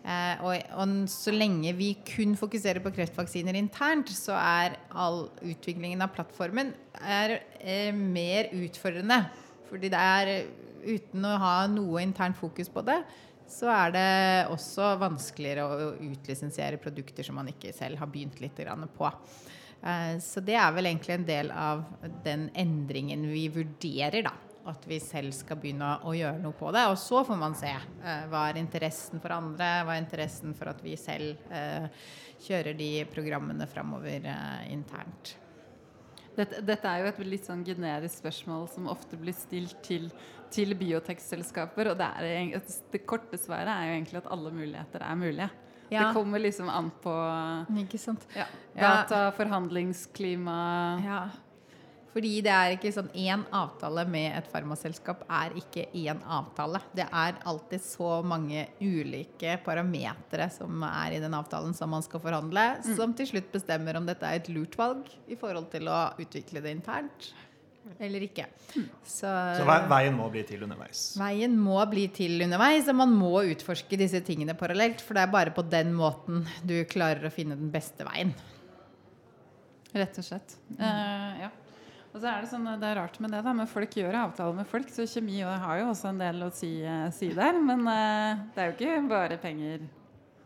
Eh, 0.03 0.41
og, 0.43 0.57
og, 0.75 0.95
så 1.07 1.31
lenge 1.31 1.71
vi 1.77 1.93
kun 2.03 2.35
fokuserer 2.39 2.83
på 2.83 2.91
kreftvaksiner 2.95 3.55
internt, 3.55 4.11
så 4.11 4.35
er 4.35 4.77
all 4.91 5.29
utviklingen 5.39 6.03
av 6.03 6.11
plattformen 6.15 6.73
er, 6.99 7.37
er 7.59 7.95
mer 7.95 8.51
utfordrende. 8.57 9.21
Fordi 9.69 9.91
det 9.93 10.01
er 10.01 10.33
uten 10.83 11.23
å 11.23 11.37
ha 11.39 11.53
noe 11.71 12.03
internt 12.03 12.35
fokus 12.35 12.67
på 12.71 12.83
det, 12.83 12.99
så 13.49 13.69
er 13.71 13.93
det 13.93 14.11
også 14.53 14.93
vanskeligere 15.01 15.65
å 15.65 15.89
utlisensiere 16.11 16.79
produkter 16.81 17.25
som 17.27 17.37
man 17.39 17.51
ikke 17.51 17.73
selv 17.75 17.99
har 18.01 18.11
begynt 18.11 18.39
litt 18.43 18.59
på. 18.97 19.11
Eh, 19.83 20.17
så 20.23 20.39
det 20.39 20.55
er 20.55 20.71
vel 20.75 20.87
egentlig 20.87 21.17
en 21.17 21.27
del 21.27 21.51
av 21.51 21.83
den 22.23 22.47
endringen 22.55 23.27
vi 23.31 23.47
vurderer, 23.51 24.23
da. 24.29 24.33
At 24.71 24.85
vi 24.87 24.95
selv 25.03 25.33
skal 25.35 25.59
begynne 25.59 25.97
å 26.07 26.13
gjøre 26.15 26.39
noe 26.39 26.55
på 26.55 26.71
det. 26.71 26.85
Og 26.87 26.95
så 27.01 27.25
får 27.27 27.39
man 27.39 27.55
se 27.59 27.73
eh, 27.73 28.25
hva 28.31 28.47
er 28.47 28.61
interessen 28.61 29.19
for 29.23 29.35
andre, 29.35 29.71
hva 29.83 29.97
er 29.97 30.05
interessen 30.05 30.55
for 30.55 30.71
at 30.71 30.79
vi 30.85 30.95
selv 30.99 31.51
eh, 31.51 31.89
kjører 32.47 32.77
de 32.79 32.91
programmene 33.11 33.67
framover 33.67 34.29
internt. 34.71 35.37
Dette, 36.33 36.63
dette, 36.65 36.89
er 36.89 37.03
jo 37.03 37.09
et 37.11 37.19
litt 37.27 37.45
sånn 37.45 37.61
generisk 37.67 38.23
spørsmål 38.23 38.65
som 38.73 38.87
ofte 38.89 39.19
blir 39.21 39.35
stilt 39.37 39.75
til, 39.85 40.07
til 40.53 40.75
biotekselskaper. 40.79 41.91
Og 41.91 41.99
det, 41.99 42.09
er, 42.21 42.73
det, 42.93 43.03
korte 43.09 43.39
svaret 43.41 43.71
er 43.73 43.89
jo 43.89 43.95
egentlig 43.97 44.21
at 44.21 44.31
alle 44.33 44.53
muligheter 44.53 45.05
er 45.05 45.19
mulige. 45.19 45.49
Ja. 45.89 46.07
Det 46.07 46.13
kommer 46.15 46.41
liksom 46.41 46.69
an 46.71 46.89
på 47.03 47.13
ja, 48.33 48.45
data, 48.73 49.27
forhandlingsklima 49.37 50.55
ja. 51.03 51.23
Fordi 52.13 52.31
det 52.45 52.53
er 52.53 52.75
ikke 52.75 52.91
sånn 52.93 53.09
Én 53.17 53.43
avtale 53.53 54.05
med 54.09 54.37
et 54.37 54.49
farmaselskap 54.49 55.23
er 55.33 55.55
ikke 55.57 55.87
én 55.97 56.19
avtale. 56.21 56.81
Det 56.93 57.07
er 57.09 57.39
alltid 57.49 57.81
så 57.81 58.19
mange 58.25 58.67
ulike 58.81 59.57
parametere 59.65 60.47
som 60.53 60.85
er 60.87 61.17
i 61.17 61.21
den 61.23 61.33
avtalen 61.33 61.73
som 61.77 61.89
man 61.93 62.05
skal 62.05 62.21
forhandle, 62.23 62.67
mm. 62.83 62.91
som 62.99 63.15
til 63.17 63.33
slutt 63.33 63.49
bestemmer 63.53 63.97
om 63.97 64.05
dette 64.09 64.29
er 64.29 64.41
et 64.41 64.51
lurt 64.53 64.77
valg 64.77 65.09
i 65.25 65.37
forhold 65.39 65.71
til 65.73 65.89
å 65.89 66.03
utvikle 66.21 66.61
det 66.61 66.77
internt 66.77 67.33
eller 67.99 68.23
ikke. 68.25 68.45
Så, 69.03 69.27
så, 69.27 69.65
veien 69.89 70.15
må 70.15 70.29
bli 70.31 70.43
til 70.47 70.63
underveis? 70.65 71.01
Veien 71.19 71.55
må 71.59 71.77
bli 71.91 72.07
til 72.15 72.41
underveis, 72.45 72.87
og 72.91 72.97
man 73.01 73.13
må 73.15 73.43
utforske 73.53 73.99
disse 73.99 74.23
tingene 74.25 74.55
parallelt. 74.59 75.03
For 75.03 75.17
det 75.17 75.25
er 75.25 75.33
bare 75.33 75.55
på 75.55 75.65
den 75.67 75.93
måten 75.97 76.45
du 76.67 76.77
klarer 76.89 77.27
å 77.27 77.33
finne 77.33 77.59
den 77.59 77.71
beste 77.73 78.07
veien. 78.07 78.33
Rett 79.93 80.17
og 80.17 80.25
slett. 80.25 80.55
Mm. 80.73 80.79
Uh, 80.79 81.43
ja. 81.43 81.51
Og 82.13 82.21
så 82.21 82.29
er 82.29 82.43
Det 82.43 82.51
sånn, 82.51 82.69
det 82.77 82.89
er 82.91 82.99
rart 82.99 83.15
med 83.23 83.31
det, 83.33 83.41
da, 83.45 83.55
men 83.57 83.69
folk 83.69 83.95
gjør 83.97 84.19
avtaler 84.27 84.57
med 84.59 84.69
folk, 84.69 84.89
så 84.93 85.05
kjemi 85.09 85.39
har 85.41 85.79
jo 85.79 85.87
også 85.89 86.11
en 86.11 86.21
del 86.21 86.43
å 86.45 86.51
si, 86.53 86.75
eh, 86.85 87.07
si 87.13 87.31
der. 87.33 87.57
Men 87.57 87.87
uh, 87.89 88.43
det 88.53 88.61
er 88.61 88.69
jo 88.69 88.75
ikke 88.77 88.99
bare 89.09 89.39
penger 89.41 89.87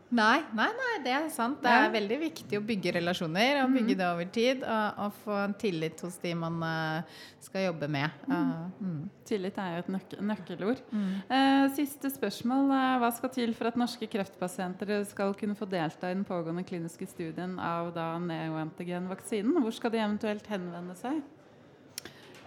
Nei, 0.08 0.38
nei, 0.56 0.68
nei, 0.72 0.92
det 1.04 1.12
er 1.12 1.26
sant. 1.28 1.58
Det 1.60 1.68
er 1.68 1.90
veldig 1.92 2.16
viktig 2.22 2.56
å 2.56 2.64
bygge 2.64 2.94
relasjoner 2.96 3.58
og 3.60 3.74
bygge 3.74 3.92
mhm. 3.92 3.98
det 4.00 4.06
over 4.08 4.30
tid. 4.32 4.62
Og, 4.64 5.02
og 5.04 5.18
få 5.24 5.40
tillit 5.60 6.00
hos 6.04 6.16
de 6.22 6.32
man 6.38 6.56
uh, 6.64 7.18
skal 7.44 7.66
jobbe 7.66 7.90
med. 7.92 8.24
Mm. 8.24 8.72
mm. 8.80 9.02
Tillit 9.28 9.60
er 9.60 9.74
jo 9.74 9.82
et 9.82 9.92
nøk 9.92 10.16
nøkkelord. 10.30 10.82
Mm. 10.88 11.12
Eh, 11.36 11.64
siste 11.76 12.08
spørsmål. 12.08 12.70
hva 13.02 13.10
skal 13.12 13.32
til 13.34 13.52
for 13.56 13.68
at 13.68 13.76
norske 13.76 14.08
kreftpasienter 14.08 14.94
skal 15.10 15.36
kunne 15.36 15.56
få 15.58 15.68
delta 15.68 16.08
i 16.08 16.16
den 16.16 16.24
pågående 16.24 16.64
kliniske 16.64 17.10
studien 17.10 17.58
av 17.60 17.92
da 17.92 18.14
neoantigen-vaksinen? 18.24 19.60
Hvor 19.60 19.76
skal 19.76 19.92
de 19.92 20.00
eventuelt 20.00 20.48
henvende 20.48 20.96
seg? 20.96 21.20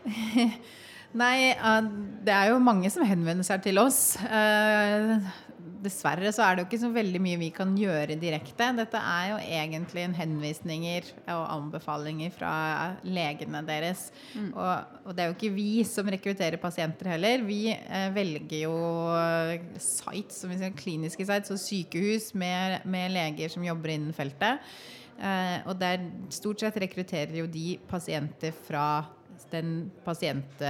Nei, 1.22 1.52
det 2.26 2.34
er 2.34 2.50
jo 2.50 2.62
mange 2.64 2.90
som 2.90 3.06
henvender 3.06 3.46
seg 3.46 3.62
til 3.68 3.78
oss. 3.84 4.16
Dessverre 5.82 6.30
så 6.36 6.44
er 6.46 6.56
det 6.56 6.64
jo 6.64 6.68
ikke 6.70 6.80
så 6.84 6.92
veldig 6.94 7.20
mye 7.24 7.40
vi 7.42 7.50
kan 7.56 7.72
gjøre 7.78 8.18
direkte. 8.22 8.68
Dette 8.78 9.00
er 9.02 9.32
jo 9.32 9.38
egentlig 9.42 10.04
en 10.06 10.18
henvisninger 10.18 11.08
og 11.34 11.44
anbefalinger 11.56 12.34
fra 12.36 12.54
legene 13.02 13.64
deres. 13.66 14.08
Mm. 14.36 14.52
Og, 14.52 14.98
og, 15.06 15.12
det 15.16 15.24
er 15.24 15.32
jo 15.32 15.38
ikke 15.38 15.54
vi 15.56 15.70
som 15.90 16.12
rekrutterer 16.14 16.62
pasienter 16.62 17.14
heller. 17.16 17.46
Vi 17.48 17.64
eh, 17.74 18.10
velger 18.14 18.68
jo 18.68 18.76
sites, 19.82 20.44
som 20.44 20.54
vi 20.54 20.60
sier, 20.62 20.76
kliniske 20.78 21.26
sites 21.26 21.56
og 21.56 21.62
sykehus 21.64 22.32
med, 22.38 22.86
med 22.86 23.16
leger 23.16 23.54
som 23.54 23.66
jobber 23.66 23.96
innen 23.96 24.14
feltet. 24.16 24.62
Eh, 25.22 25.58
og 25.66 25.76
der 25.82 26.06
stort 26.34 26.62
sett 26.62 26.78
rekrutterer 26.82 27.42
jo 27.42 27.50
de 27.50 27.76
pasienter 27.90 28.54
fra 28.68 28.86
pasient, 30.06 30.62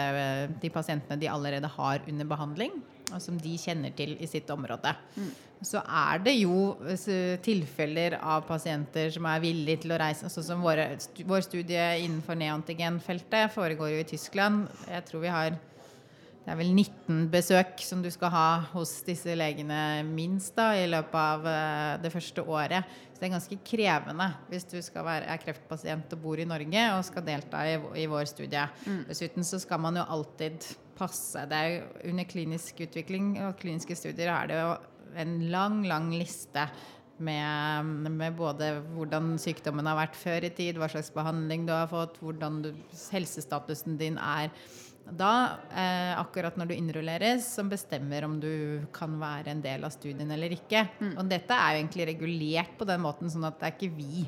de 0.62 0.69
pasientene 0.74 1.19
de 1.19 1.30
allerede 1.30 1.69
har 1.76 2.02
under 2.08 2.26
behandling, 2.26 2.80
som 3.19 3.39
de 3.41 3.56
kjenner 3.60 3.95
til 3.97 4.13
i 4.21 4.30
sitt 4.30 4.50
område. 4.54 4.93
Mm. 5.17 5.32
Så 5.62 5.82
er 5.84 6.21
det 6.26 6.36
jo 6.39 6.76
tilfeller 7.45 8.15
av 8.17 8.47
pasienter 8.47 9.12
som 9.13 9.28
er 9.30 9.43
villige 9.43 9.84
til 9.84 9.93
å 9.93 10.00
reise. 10.02 10.32
Sånn 10.32 10.47
som 10.47 10.63
våre, 10.63 10.88
vår 11.28 11.43
studie 11.45 11.89
innenfor 12.06 12.39
neantigenfeltet 12.39 13.52
foregår 13.54 13.93
jo 13.93 14.00
i 14.02 14.08
Tyskland. 14.13 14.71
Jeg 14.89 15.06
tror 15.10 15.26
vi 15.26 15.36
har 15.36 15.60
det 16.41 16.50
er 16.50 16.58
vel 16.58 16.71
19 16.74 17.28
besøk 17.30 17.84
som 17.86 18.00
du 18.02 18.10
skal 18.10 18.32
ha 18.34 18.47
hos 18.71 18.95
disse 19.06 19.36
legene 19.38 20.02
minst 20.08 20.56
da, 20.58 20.71
i 20.74 20.88
løpet 20.89 21.17
av 21.17 21.43
uh, 21.45 22.00
det 22.02 22.10
første 22.10 22.41
året. 22.41 22.95
Så 23.12 23.21
det 23.21 23.28
er 23.28 23.34
ganske 23.36 23.58
krevende 23.67 24.28
hvis 24.50 24.65
du 24.71 24.80
skal 24.82 25.06
være, 25.06 25.28
er 25.30 25.43
kreftpasient 25.43 26.15
og 26.17 26.24
bor 26.24 26.41
i 26.41 26.47
Norge 26.50 26.88
og 26.95 27.06
skal 27.06 27.28
delta 27.28 27.62
i, 27.69 27.76
i 28.02 28.08
vår 28.10 28.26
studie. 28.32 28.63
Mm. 28.88 29.04
Dessuten 29.12 29.45
så 29.45 29.62
skal 29.62 29.84
man 29.86 30.02
jo 30.02 30.08
alltid 30.17 30.65
passe. 31.01 31.45
Det 31.49 31.59
er 31.59 32.07
Under 32.11 32.29
klinisk 32.29 32.81
utvikling 32.85 33.35
og 33.47 33.59
kliniske 33.61 33.97
studier 33.97 34.31
er 34.31 34.49
det 34.51 34.61
jo 34.61 34.71
en 35.21 35.37
lang, 35.51 35.81
lang 35.89 36.11
liste 36.13 36.69
med, 37.21 37.89
med 38.09 38.37
både 38.37 38.71
hvordan 38.95 39.35
sykdommen 39.41 39.85
har 39.89 39.99
vært 39.99 40.15
før 40.17 40.47
i 40.47 40.53
tid, 40.55 40.79
hva 40.79 40.89
slags 40.91 41.11
behandling 41.13 41.67
du 41.67 41.73
har 41.75 41.89
fått, 41.91 42.17
hvordan 42.23 42.61
du, 42.65 42.71
helsestatusen 43.11 43.99
din 43.99 44.17
er 44.17 44.49
da, 45.11 45.57
eh, 45.73 46.13
akkurat 46.19 46.55
når 46.57 46.69
du 46.69 46.75
innrulleres, 46.75 47.47
som 47.57 47.69
bestemmer 47.71 48.23
om 48.25 48.37
du 48.39 48.85
kan 48.95 49.17
være 49.19 49.51
en 49.51 49.63
del 49.63 49.83
av 49.83 49.93
studien 49.93 50.29
eller 50.31 50.53
ikke. 50.55 50.85
Og 51.17 51.25
dette 51.29 51.57
er 51.57 51.73
jo 51.73 51.81
egentlig 51.81 52.07
regulert 52.13 52.77
på 52.79 52.87
den 52.87 53.01
måten, 53.03 53.31
sånn 53.31 53.47
at 53.49 53.59
det 53.59 53.67
er 53.67 53.75
ikke 53.75 53.97
vi 53.97 54.25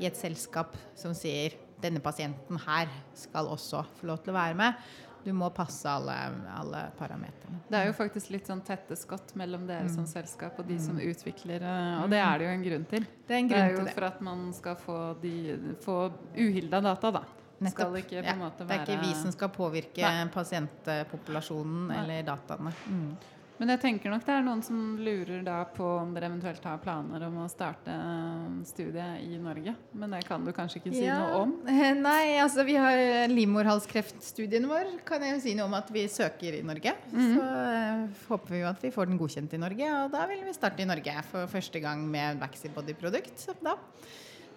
i 0.00 0.08
et 0.08 0.18
selskap 0.18 0.78
som 0.98 1.16
sier 1.16 1.58
denne 1.82 2.00
pasienten 2.02 2.60
her 2.62 2.90
skal 3.18 3.50
også 3.50 3.82
få 3.98 4.08
lov 4.12 4.22
til 4.22 4.32
å 4.32 4.38
være 4.38 4.58
med. 4.58 4.78
Du 5.24 5.30
må 5.36 5.48
passe 5.54 5.86
alle, 5.86 6.14
alle 6.50 6.80
parametrene. 6.98 7.60
Det 7.68 7.78
er 7.78 7.86
jo 7.86 7.92
faktisk 7.94 8.32
litt 8.34 8.48
sånn 8.50 8.62
tette 8.66 8.96
skott 8.98 9.34
mellom 9.38 9.68
dere 9.68 9.90
som 9.92 10.06
selskap 10.10 10.58
og 10.58 10.66
de 10.66 10.78
som 10.82 10.98
utvikler, 10.98 11.62
eh, 11.62 12.00
og 12.02 12.10
det 12.10 12.18
er 12.22 12.40
det 12.40 12.48
jo 12.48 12.54
en 12.56 12.64
grunn 12.66 12.88
til. 12.90 13.06
Det 13.28 13.36
er 13.36 13.44
en 13.44 13.52
Det 13.52 13.60
er 13.60 13.76
jo 13.76 13.84
for 13.92 14.08
at 14.08 14.24
man 14.24 14.48
skal 14.56 14.76
få, 14.76 14.98
de, 15.22 15.36
få 15.84 15.98
uhilda 16.34 16.82
data, 16.82 17.12
da. 17.20 17.24
Nettopp. 17.62 17.96
Ikke 18.00 18.22
på 18.22 18.26
Ja, 18.26 18.34
måte 18.34 18.66
Det 18.66 18.74
er 18.74 18.82
ikke 18.82 19.02
vi 19.04 19.12
som 19.14 19.30
skal 19.30 19.48
påvirke 19.54 20.02
Nei. 20.02 20.26
pasientpopulasjonen 20.34 21.86
Nei. 21.88 22.00
eller 22.00 22.26
dataene. 22.26 22.72
Mm. 22.88 23.16
Men 23.62 23.70
jeg 23.76 23.78
tenker 23.78 24.10
nok 24.10 24.24
det 24.26 24.32
er 24.34 24.42
noen 24.42 24.60
som 24.66 24.78
lurer 24.98 25.44
da 25.46 25.60
på 25.70 25.86
om 26.00 26.10
dere 26.16 26.26
eventuelt 26.26 26.64
har 26.66 26.80
planer 26.82 27.22
om 27.28 27.36
å 27.44 27.46
starte 27.46 27.94
en 27.94 28.56
studie 28.66 29.04
i 29.22 29.36
Norge. 29.38 29.76
Men 29.94 30.16
det 30.16 30.24
kan 30.26 30.42
du 30.42 30.50
kanskje 30.56 30.80
ikke 30.80 30.90
si 30.96 31.04
Ja. 31.04 31.20
noe 31.20 31.44
om? 31.44 31.52
Nei, 32.02 32.40
altså 32.42 32.64
vi 32.66 32.74
har 32.74 33.30
livmorhalskreftstudien 33.30 34.66
vår. 34.66 34.90
Kan 35.06 35.22
jeg 35.22 35.36
jo 35.36 35.40
si 35.46 35.54
noe 35.54 35.68
om 35.70 35.78
at 35.78 35.94
vi 35.94 36.08
søker 36.10 36.58
i 36.58 36.64
Norge. 36.66 36.96
Mhm. 37.12 37.30
Så 37.36 37.46
eh, 37.62 38.04
håper 38.32 38.56
vi 38.56 38.64
jo 38.64 38.70
at 38.72 38.82
vi 38.82 38.90
får 38.98 39.12
den 39.12 39.22
godkjent 39.22 39.54
i 39.54 39.62
Norge, 39.62 39.94
og 40.00 40.10
da 40.18 40.26
vil 40.34 40.42
vi 40.42 40.58
starte 40.58 40.82
i 40.82 40.90
Norge 40.90 41.18
for 41.30 41.46
første 41.54 41.86
gang 41.86 42.02
med 42.02 42.42
Vaxibody-produkt. 42.42 43.46
Da. 43.62 43.78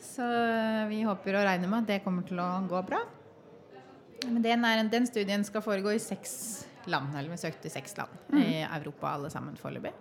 Så 0.01 0.25
eh, 0.25 0.83
vi 0.89 1.05
håper 1.05 1.43
og 1.43 1.45
regner 1.45 1.69
med 1.69 1.83
at 1.85 1.93
det 1.93 2.03
kommer 2.09 2.25
til 2.25 2.41
å 2.41 2.49
gå 2.73 2.81
bra. 2.89 3.05
Men 4.25 4.41
den, 4.41 4.65
er, 4.65 4.87
den 4.89 5.05
studien 5.05 5.45
skal 5.45 5.61
foregå 5.61 5.93
i 5.93 6.01
seks 6.01 6.65
land. 6.91 7.15
Eller 7.15 7.33
vi 7.33 7.37
søkte 7.41 7.69
i 7.69 7.73
seks 7.73 7.95
land 7.97 8.35
i 8.41 8.63
Europa 8.63 9.13
alle 9.15 9.31
sammen 9.33 9.57
foreløpig. 9.59 9.93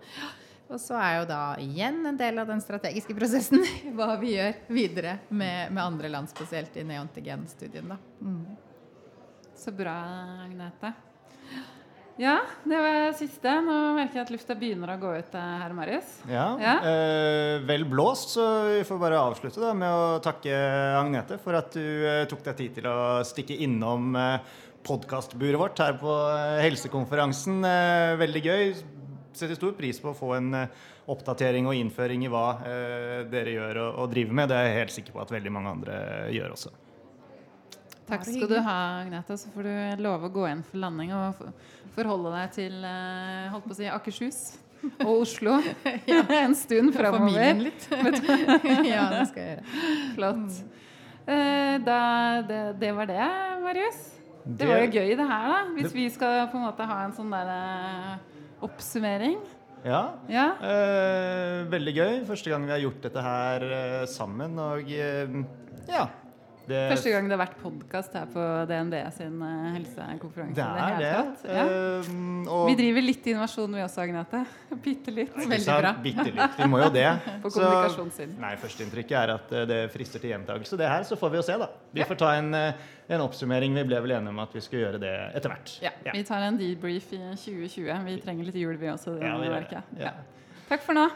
Og 0.72 0.80
så 0.80 0.96
er 0.96 1.18
jo 1.18 1.24
da 1.28 1.40
igjen 1.60 2.00
en 2.08 2.16
del 2.18 2.40
av 2.40 2.48
den 2.48 2.62
strategiske 2.64 3.14
prosessen 3.16 3.60
hva 3.96 4.14
vi 4.20 4.34
gjør 4.38 4.54
videre 4.72 5.18
med, 5.28 5.72
med 5.74 5.82
andre 5.82 6.08
land, 6.12 6.30
spesielt 6.32 6.76
i 6.80 6.86
neontigen-studien. 6.88 7.92
da. 7.92 7.98
Mm. 8.24 8.46
Så 9.56 9.72
bra, 9.76 9.96
Agnete. 10.44 10.94
Ja, 12.16 12.36
det 12.62 12.78
var 12.78 13.12
siste. 13.18 13.52
Nå 13.66 13.74
merker 13.96 14.20
jeg 14.20 14.26
at 14.28 14.30
lufta 14.30 14.54
begynner 14.58 14.92
å 14.92 14.98
gå 15.02 15.14
ut, 15.18 15.32
her, 15.34 15.72
Marius. 15.74 16.12
Ja, 16.30 16.46
Ja. 16.62 16.74
Eh, 16.86 17.64
vel 17.66 17.84
blåst, 17.90 18.36
så 18.36 18.44
vi 18.70 18.84
får 18.86 19.00
bare 19.02 19.18
avslutte 19.18 19.62
da 19.62 19.72
med 19.74 19.90
å 19.90 20.20
takke 20.22 20.54
Agnete 21.00 21.40
for 21.42 21.58
at 21.58 21.74
du 21.74 21.82
eh, 22.06 22.22
tok 22.30 22.44
deg 22.46 22.56
tid 22.60 22.76
til 22.78 22.86
å 22.86 23.24
stikke 23.26 23.56
innom 23.66 24.14
eh, 24.14 24.54
podkastburet 24.84 25.58
vårt 25.60 25.80
her 25.82 25.96
på 26.00 26.12
eh, 26.30 26.60
helsekonferansen. 26.64 27.62
Eh, 27.64 28.14
veldig 28.20 28.42
gøy. 28.44 28.74
Setter 29.34 29.56
stor 29.58 29.74
pris 29.78 29.98
på 30.02 30.12
å 30.12 30.16
få 30.16 30.34
en 30.36 30.50
eh, 30.58 30.82
oppdatering 31.10 31.66
og 31.68 31.76
innføring 31.76 32.24
i 32.24 32.30
hva 32.32 32.46
dere 33.28 33.52
gjør 33.52 33.80
og, 33.82 33.98
og 34.00 34.12
driver 34.14 34.38
med. 34.38 34.48
Det 34.48 34.56
er 34.56 34.68
jeg 34.70 34.78
helt 34.78 34.94
sikker 34.94 35.16
på 35.16 35.20
at 35.20 35.32
veldig 35.34 35.52
mange 35.52 35.72
andre 35.74 35.96
gjør 36.32 36.54
også. 36.54 36.72
Takk 38.08 38.24
skal 38.24 38.48
du 38.48 38.56
ha, 38.64 38.76
Agnete. 39.02 39.36
Så 39.40 39.52
får 39.52 39.68
du 39.68 40.02
love 40.04 40.30
å 40.30 40.32
gå 40.32 40.46
inn 40.48 40.62
for 40.64 40.80
landing 40.80 41.12
og 41.16 41.42
forholde 41.96 42.32
deg 42.38 42.54
til 42.56 42.78
holdt 43.52 43.68
på 43.68 43.76
å 43.76 43.78
si, 43.82 43.90
Akershus 43.92 44.40
og 45.04 45.12
Oslo 45.26 45.58
en 46.40 46.56
stund 46.56 46.96
Familien 46.96 46.96
framover. 46.96 47.62
litt. 47.68 47.86
ja, 48.94 49.04
det 49.12 49.22
skal 49.28 49.42
jeg 49.42 49.52
gjøre. 49.52 49.84
Flott. 50.16 50.58
Eh, 51.28 51.76
Da, 51.84 52.00
det, 52.48 52.64
det 52.80 52.92
var 52.96 53.08
det, 53.08 53.24
Marius. 53.64 54.02
Det 54.44 54.66
var 54.68 54.82
jo 54.84 54.90
gøy, 54.92 55.10
det 55.16 55.26
her, 55.28 55.48
da. 55.48 55.60
Hvis 55.74 55.88
Det- 55.88 55.94
vi 55.94 56.08
skal 56.12 56.48
på 56.52 56.58
en 56.60 56.66
måte 56.66 56.84
ha 56.86 57.04
en 57.04 57.12
sånn 57.12 57.30
der 57.30 57.48
uh, 57.48 58.16
oppsummering. 58.62 59.38
Ja, 59.84 60.02
Ja. 60.28 60.46
Uh, 60.60 61.64
veldig 61.70 61.94
gøy. 61.94 62.24
Første 62.26 62.50
gang 62.50 62.64
vi 62.64 62.72
har 62.72 62.78
gjort 62.80 63.00
dette 63.02 63.22
her 63.22 63.64
uh, 63.64 64.06
sammen. 64.06 64.58
Og 64.58 64.88
ja. 65.88 66.06
Det, 66.64 66.78
Første 66.94 67.10
gang 67.12 67.26
det 67.28 67.34
har 67.36 67.40
vært 67.42 67.58
podkast 67.60 68.14
her 68.16 68.28
på 68.32 68.42
DNB 68.70 68.94
sin 69.12 69.34
eh, 69.44 69.64
helsekonferanse. 69.74 70.54
det 70.56 70.64
er 70.64 71.02
det. 71.02 71.10
tatt. 71.12 71.42
Ja. 71.44 71.64
Uh, 72.00 72.54
Vi 72.70 72.76
driver 72.78 73.04
litt 73.04 73.28
innovasjon 73.28 73.76
vi 73.76 73.82
også, 73.84 74.06
Agnete. 74.06 74.40
Bitte 74.86 75.12
litt. 75.12 75.36
Veldig 75.36 75.76
bra. 75.82 75.92
Bitte 76.06 76.26
litt. 76.30 76.56
Vi 76.62 76.70
må 76.72 76.80
jo 76.80 76.88
det. 76.94 77.04
På 77.44 77.52
kommunikasjonssiden. 77.52 78.38
Nei, 78.40 78.54
Førsteinntrykket 78.64 79.16
er 79.20 79.34
at 79.36 79.52
eh, 79.52 79.68
det 79.68 79.80
frister 79.92 80.24
til 80.24 80.32
gjentakelse. 80.32 80.80
Det 80.80 80.88
her, 80.88 81.04
så 81.04 81.20
får 81.20 81.34
vi 81.36 81.40
jo 81.42 81.46
se, 81.50 81.60
da. 81.60 81.70
Vi 82.00 82.08
får 82.08 82.20
ta 82.24 82.32
en, 82.38 82.50
eh, 82.56 82.90
en 83.12 83.28
oppsummering. 83.28 83.76
Vi 83.82 83.86
ble 83.92 84.00
vel 84.08 84.16
enige 84.16 84.32
om 84.32 84.44
at 84.46 84.56
vi 84.56 84.64
skulle 84.64 84.86
gjøre 84.86 85.04
det 85.04 85.14
etter 85.36 85.52
hvert. 85.52 85.78
Ja, 85.84 85.92
Vi 86.08 86.24
tar 86.24 86.48
en 86.48 86.60
debrief 86.60 87.12
i 87.12 87.20
2020. 87.44 88.04
Vi 88.08 88.20
trenger 88.24 88.48
litt 88.48 88.60
jul, 88.64 88.76
vi 88.80 88.94
også. 88.94 89.18
Det 89.18 89.28
Ja, 89.28 89.36
vi 89.36 89.52
gjør 89.52 89.68
det. 89.68 89.82
Ja. 90.00 90.08
Ja. 90.08 90.14
Takk 90.72 90.86
for 90.86 90.96
nå. 90.96 91.10